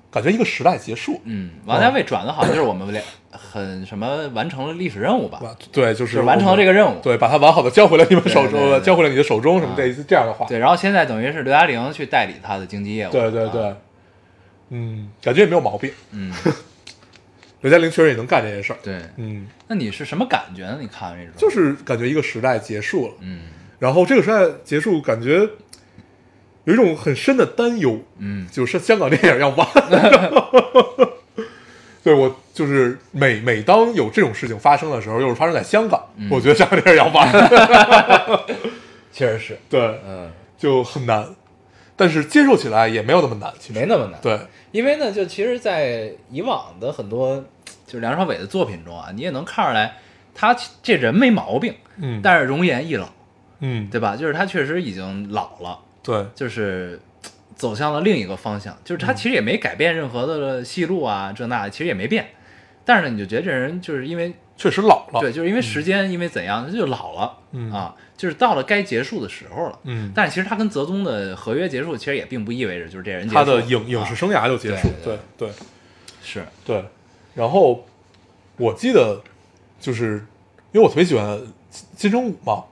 [0.09, 1.19] 感觉一个时代结束。
[1.25, 5.41] 嗯，王家卫转的好像就是我们俩很什么完成了历史任务吧？
[5.73, 6.97] 对，就是完成了这个任务。
[7.03, 10.45] 对，把它完好的交回了你们手中，交回了你的手中，什么这这样的话。
[10.45, 13.11] 对，然后现在等于是刘嘉玲去代理他的经纪业务。
[13.11, 13.77] 对对对啊，
[14.69, 15.91] 嗯，感觉也没有毛病。
[16.11, 16.33] 嗯，
[17.59, 18.79] 刘嘉玲确实也能干这件事儿。
[18.81, 19.01] 对。
[19.17, 20.77] 嗯，那你是什么感觉呢？
[20.79, 23.41] 你看完这种，就是感觉一个时代结束了，嗯
[23.77, 25.47] 然后这个时代结束，感觉
[26.67, 28.45] 有一种很深的担忧，嗯。
[28.51, 29.67] 就是香港电影要完。
[32.03, 36.27] 对我就是每每当有这种事情发生的时候，又是发生在香港，嗯。
[36.29, 37.29] 我觉得香港电影要完，
[39.11, 41.25] 确实是， 对，嗯，就很难。
[41.95, 43.79] 但是接受起来也没有那么难，其实。
[43.79, 44.39] 没那么难。，对，
[44.71, 47.43] 因为呢，就其实，在以往的很多
[47.87, 49.97] 就是梁朝伟的作品中啊，你也能看出来，
[50.35, 53.09] 他这人没毛病，嗯，但是容颜易老，
[53.61, 54.15] 嗯，对吧？
[54.15, 56.97] 就是他确实已经老了，对，就是
[57.53, 62.29] 走向了另一个方向，就是他其实也没改变任何的戏路啊，这那的其实也没变。
[62.85, 69.79] 但是呢，你就觉得这人就是因为确实老了，对，，就是因为时间，因为怎样，他就老了，嗯啊，就是到了该结束的时候了。
[69.83, 75.49] 嗯，但是其实他跟泽东的合约结束，其实也并不意味着就是这人他的影影视啊生涯就结束，对对对
[76.23, 76.85] 是对。
[77.35, 77.85] 然后
[78.55, 79.21] 我记得
[79.81, 80.25] 就是
[80.71, 81.37] 因为我特别喜欢
[81.97, 82.63] 金城武嘛，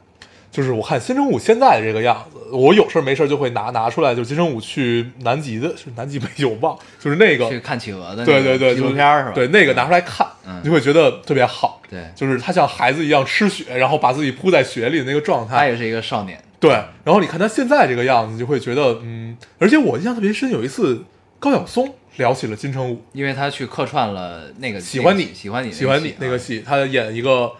[0.56, 9.32] 就是我看金城武现在这个样子，我有事儿没事儿就会拿拿出来，就是金城武去南极的，是南极没有忘，就是那个去看企鹅的那对对对，纪录片儿是吧？
[9.36, 11.82] 对，那个拿出来看，嗯你会觉得特别好。
[11.90, 15.58] 对，就是他像孩子一样吃雪，然后把自己铺在雪里的那个状态。
[15.58, 16.72] 他也是一个少年，对，
[17.04, 21.04] 然后你看他现在这个样子，你就会觉得，嗯，而且我印象特别深，有一次
[21.38, 27.52] 高晓松聊起了金城武，因为他去客串了那个喜欢你喜欢你喜欢你那个戏，他演一个啊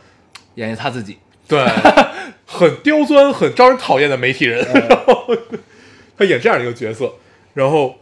[0.56, 1.18] 演绎他自己，
[1.50, 1.64] 对
[2.46, 4.88] 很刁钻、很招人讨厌的媒体人，嗯。
[4.88, 5.28] 然 后
[6.18, 7.14] 他演这样一个角色，
[7.54, 7.96] 然后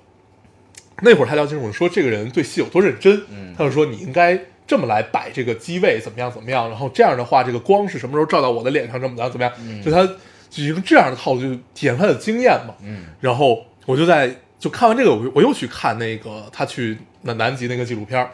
[1.02, 10.06] 那会儿他聊金城武说这个人对戏有多认真，嗯他就说你应该这么来摆这个机位，怎么样怎么样，然后这样的话，这个光是什么时候照到我的脸上，怎么样怎么样，就他
[10.50, 13.06] 就用这样的套路就体现他的经验嘛，嗯。
[13.20, 18.30] 然后我就在就看完这个，我我又去看那个他去南南极那个纪录片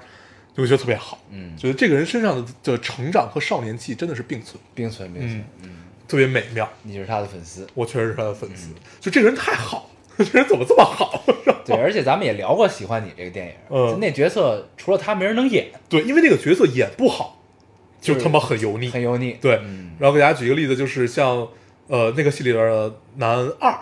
[0.64, 5.70] 儿，就觉得特别好，嗯，觉得这个人身上的的成长和少年气真的是并存，并存并存嗯，嗯，
[6.08, 6.68] 特别美妙。
[6.84, 8.76] 你是他的粉丝，我确实是他的粉丝，嗯。
[9.00, 11.24] 就这个人太好了， 这人怎么这么好？
[11.66, 14.00] 对，而且咱们也聊过《喜欢你》这个电影，嗯。
[14.00, 17.40] 那角色除了他没人能演，对，因为那个角色演不好，
[18.02, 18.90] 就就是他妈很油腻。
[18.90, 19.92] 很油腻，对，嗯。
[20.00, 21.48] 然后给大家举一个例子，就是像
[21.88, 23.78] 呃那个戏里边的男二，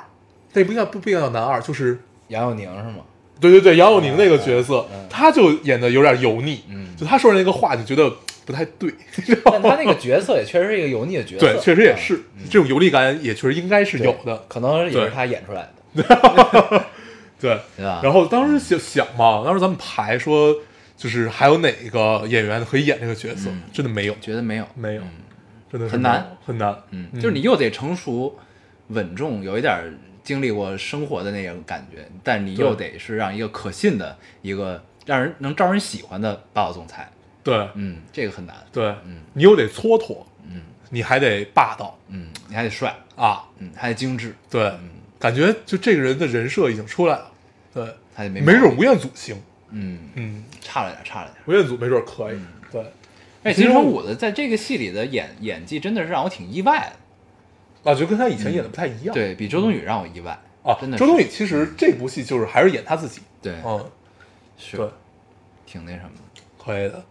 [0.53, 1.99] 那不应该不不应该叫男二，就是
[2.29, 3.03] 杨佑宁是吗？
[3.39, 6.87] 对对对杨佑宁那个角色，他就演的有点油腻，嗯。
[6.97, 8.11] 就他说的那个话就觉得
[8.45, 8.91] 不太对，
[9.45, 16.79] 但他那个角色也确实是一个油腻的角色，对，确实也是、嗯这种油腻感也确实应该是有的，可能也是他演出来的，对。
[17.39, 17.59] 对？
[18.01, 20.55] 然后当时想想嘛，当时咱们排说，
[20.97, 23.61] 就是还有哪个演员可以演这个角色，嗯。
[23.71, 25.03] 真的没有，觉得没有，没有，
[25.71, 26.35] 真的很难。
[26.43, 26.75] 很难。
[26.89, 28.35] 嗯，就是你又得成熟、
[28.87, 29.93] 稳重，有一点儿
[30.27, 37.09] 经历过生活的那种感觉，但你又得是让一个可信的一个让人能招人喜欢的霸道总裁。
[37.41, 37.65] 对。
[37.75, 38.53] 嗯，这个很难。
[38.73, 39.21] 对，嗯。
[39.31, 40.61] 你又得蹉跎，嗯。
[40.89, 41.97] 你还得霸道。
[42.09, 47.31] 嗯，你还得帅，啊，嗯，还得精致，对，嗯，感觉就这个人的人设已经出来了，
[47.73, 51.37] 对，还得没没准吴彦祖行，嗯，嗯，差了点，差了点。
[51.45, 52.47] 吴彦祖没准可以，嗯。
[52.69, 52.85] 对，
[53.43, 56.95] 哎，金城武的在这个戏里的演演技真的是让我挺意外的，
[57.87, 63.83] 啊，就跟他以前演的不太一样，对比周冬雨让我意外啊真的，周冬雨其实这部戏就是还是演他自己，对，嗯，
[64.57, 64.89] 是对，
[65.65, 66.41] 挺那什么的。
[66.63, 67.01] 可以的，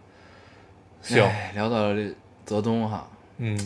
[1.01, 2.13] 行，哎聊到这
[2.45, 3.57] 泽东哈，嗯，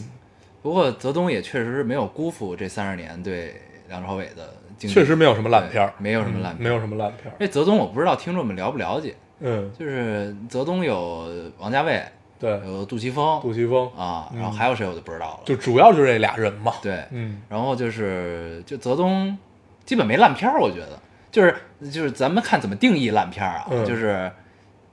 [0.62, 3.56] 不过泽东也确实是没有辜负这三十年对
[3.90, 7.36] 梁朝伟的经，确实没有什么烂片儿，没有什么烂片儿嗯没有什么烂片儿。
[7.38, 12.02] 这泽东我不知道听众们了不了解，嗯，就是泽东有王家卫，
[12.42, 13.40] 对，有杜琪峰。
[13.40, 13.88] 杜琪峰。
[13.96, 14.40] 啊，嗯。
[14.40, 15.40] 然后还有谁我就不知道了。
[15.46, 16.74] 就主要就是这俩人嘛。
[16.82, 19.38] 对，嗯，然后就是就泽东
[19.86, 21.00] 基本没烂片儿，我觉得。
[21.32, 21.56] 就是
[21.92, 23.86] 就是咱们看怎么定义烂片儿啊，嗯。
[23.86, 24.30] 就是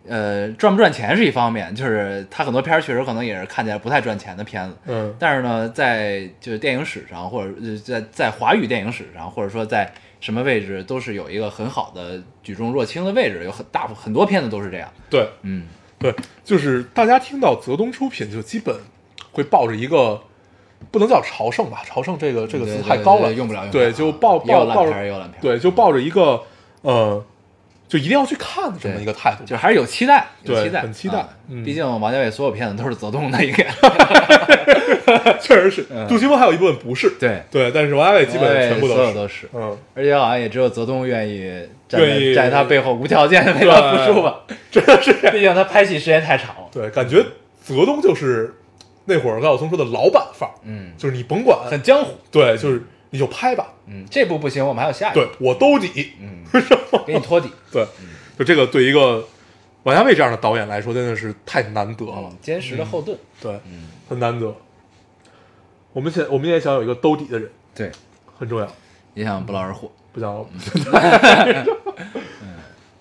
[0.06, 5.14] 呃赚不赚钱是一方面，就是他很多片儿确实可能也是看起来不太赚钱的片子，嗯。
[5.18, 9.90] 但是呢，在就是电影史上，或者呃在在华语电影史上，或者说在
[10.20, 15.28] 什么位置，都是有一个很好的举重若轻的位置，有很大部很多片子都是这样，对。
[15.42, 15.66] 嗯，
[15.98, 18.74] 对，就是大家听到泽东出品，就基本
[19.32, 20.22] 会抱着一个
[20.90, 24.92] 不能叫朝圣吧，朝圣这个这个词太高了，对用不了对，就抱抱抱着
[25.40, 26.40] 对，就抱着一个
[26.82, 27.24] 呃，
[27.88, 31.26] 就一定要去看的这么一个态度，就还是有期待，有期待，很期待
[31.64, 33.64] 毕竟王家卫所有片子都是泽东的，应该
[35.40, 35.86] 确实是。
[36.08, 41.50] 杜琪峰还有一部分不是，嗯对，对，但是王家卫基本上全部都是，嗯，而且好像也只有泽东愿意
[41.88, 44.40] 站愿意在站在他背后无条件的为他付出吧，
[44.70, 47.24] 真的是毕竟他拍戏时间太长了，对，感觉
[47.62, 48.54] 泽东就是
[49.06, 55.14] 那会儿高晓松说的老板范儿，嗯，就是你甭管，很江湖，对，就是你就拍吧，嗯，这部不行，我们还有下一。
[55.14, 56.44] 部，对我兜底，嗯，
[57.06, 57.86] 给你托底， 对，
[58.38, 59.24] 就这个对一个
[59.84, 64.54] 王家卫这样的导演来说，真的是太难得了嗯，，坚实的后盾，对，嗯，很难得。
[65.98, 67.90] 我们想，我们也想有一个兜底的人，对，
[68.38, 68.72] 很重要，
[69.14, 70.46] 也想不劳而获，不想。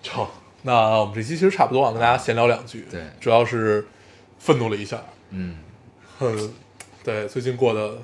[0.02, 0.26] 成，
[0.62, 2.88] 那我们这期其实差不多啊，跟大家闲聊两句。
[2.90, 3.00] 对。
[3.20, 3.86] 主要是
[4.40, 5.58] 愤怒了一下，嗯。
[6.18, 6.36] 很
[7.04, 7.98] 对，最近过得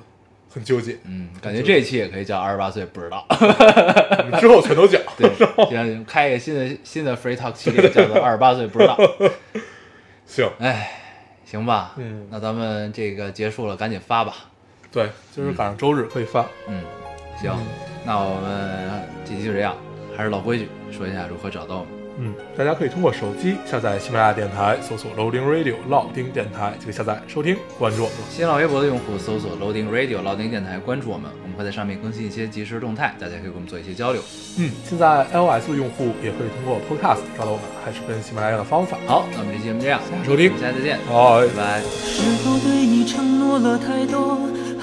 [0.49, 5.01] 很纠结，嗯，感觉这一期也可以叫二十八岁不知道，我 们之后全都讲。
[5.19, 5.29] 对，
[5.67, 8.97] 行，开一个新的新的 free talk 系列，叫做二十八岁不知道，
[10.25, 10.89] 行，哎，
[11.43, 12.29] 行吧，嗯。
[12.31, 14.33] 那咱们这个结束了，赶紧发吧，
[14.91, 16.45] 对，就是赶上周日可以发。
[16.67, 16.81] 嗯，
[17.41, 17.53] 行，
[18.05, 19.75] 那我们这期就这样，
[20.15, 21.89] 还是老规矩，说一下如何找到我们。
[22.17, 28.17] 嗯，大家可以通过手机下载喜马拉雅电台，搜索 Loading Radio 老丁电台，就可以下载收听，关注我们。
[28.31, 34.21] 新浪微博的用户搜索 Loading Radio 老丁电台，关注我们，我们会在上面更新一些即时动态，大家可以跟我们做一些交流。
[34.57, 38.95] 嗯，现在 iOS 的用户也可以通过 Podcast 找到我们，还是跟喜马拉雅的方法。
[39.05, 41.81] 好，那我们这期节目这样，谢谢收听下期再见，好拜拜。
[41.81, 44.39] 是否对你承诺了太多，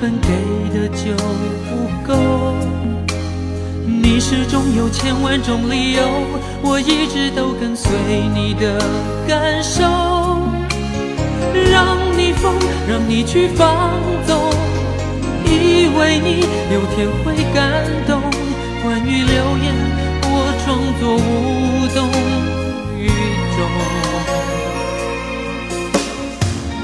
[0.00, 0.28] 本给
[0.72, 1.12] 的就
[1.68, 1.70] 不
[2.06, 2.14] 够？
[4.02, 6.00] 你始终有千万种理由，
[6.62, 7.92] 我一直都跟随
[8.34, 8.80] 你的
[9.28, 9.82] 感受，
[11.70, 12.54] 让你疯，
[12.88, 13.90] 让你去放
[14.26, 14.50] 纵，
[15.44, 16.40] 以为你
[16.72, 18.22] 有天会感动。
[18.82, 19.74] 关于流言，
[20.22, 20.34] 我
[20.64, 22.08] 装作无动
[22.98, 23.06] 于
[23.54, 24.09] 衷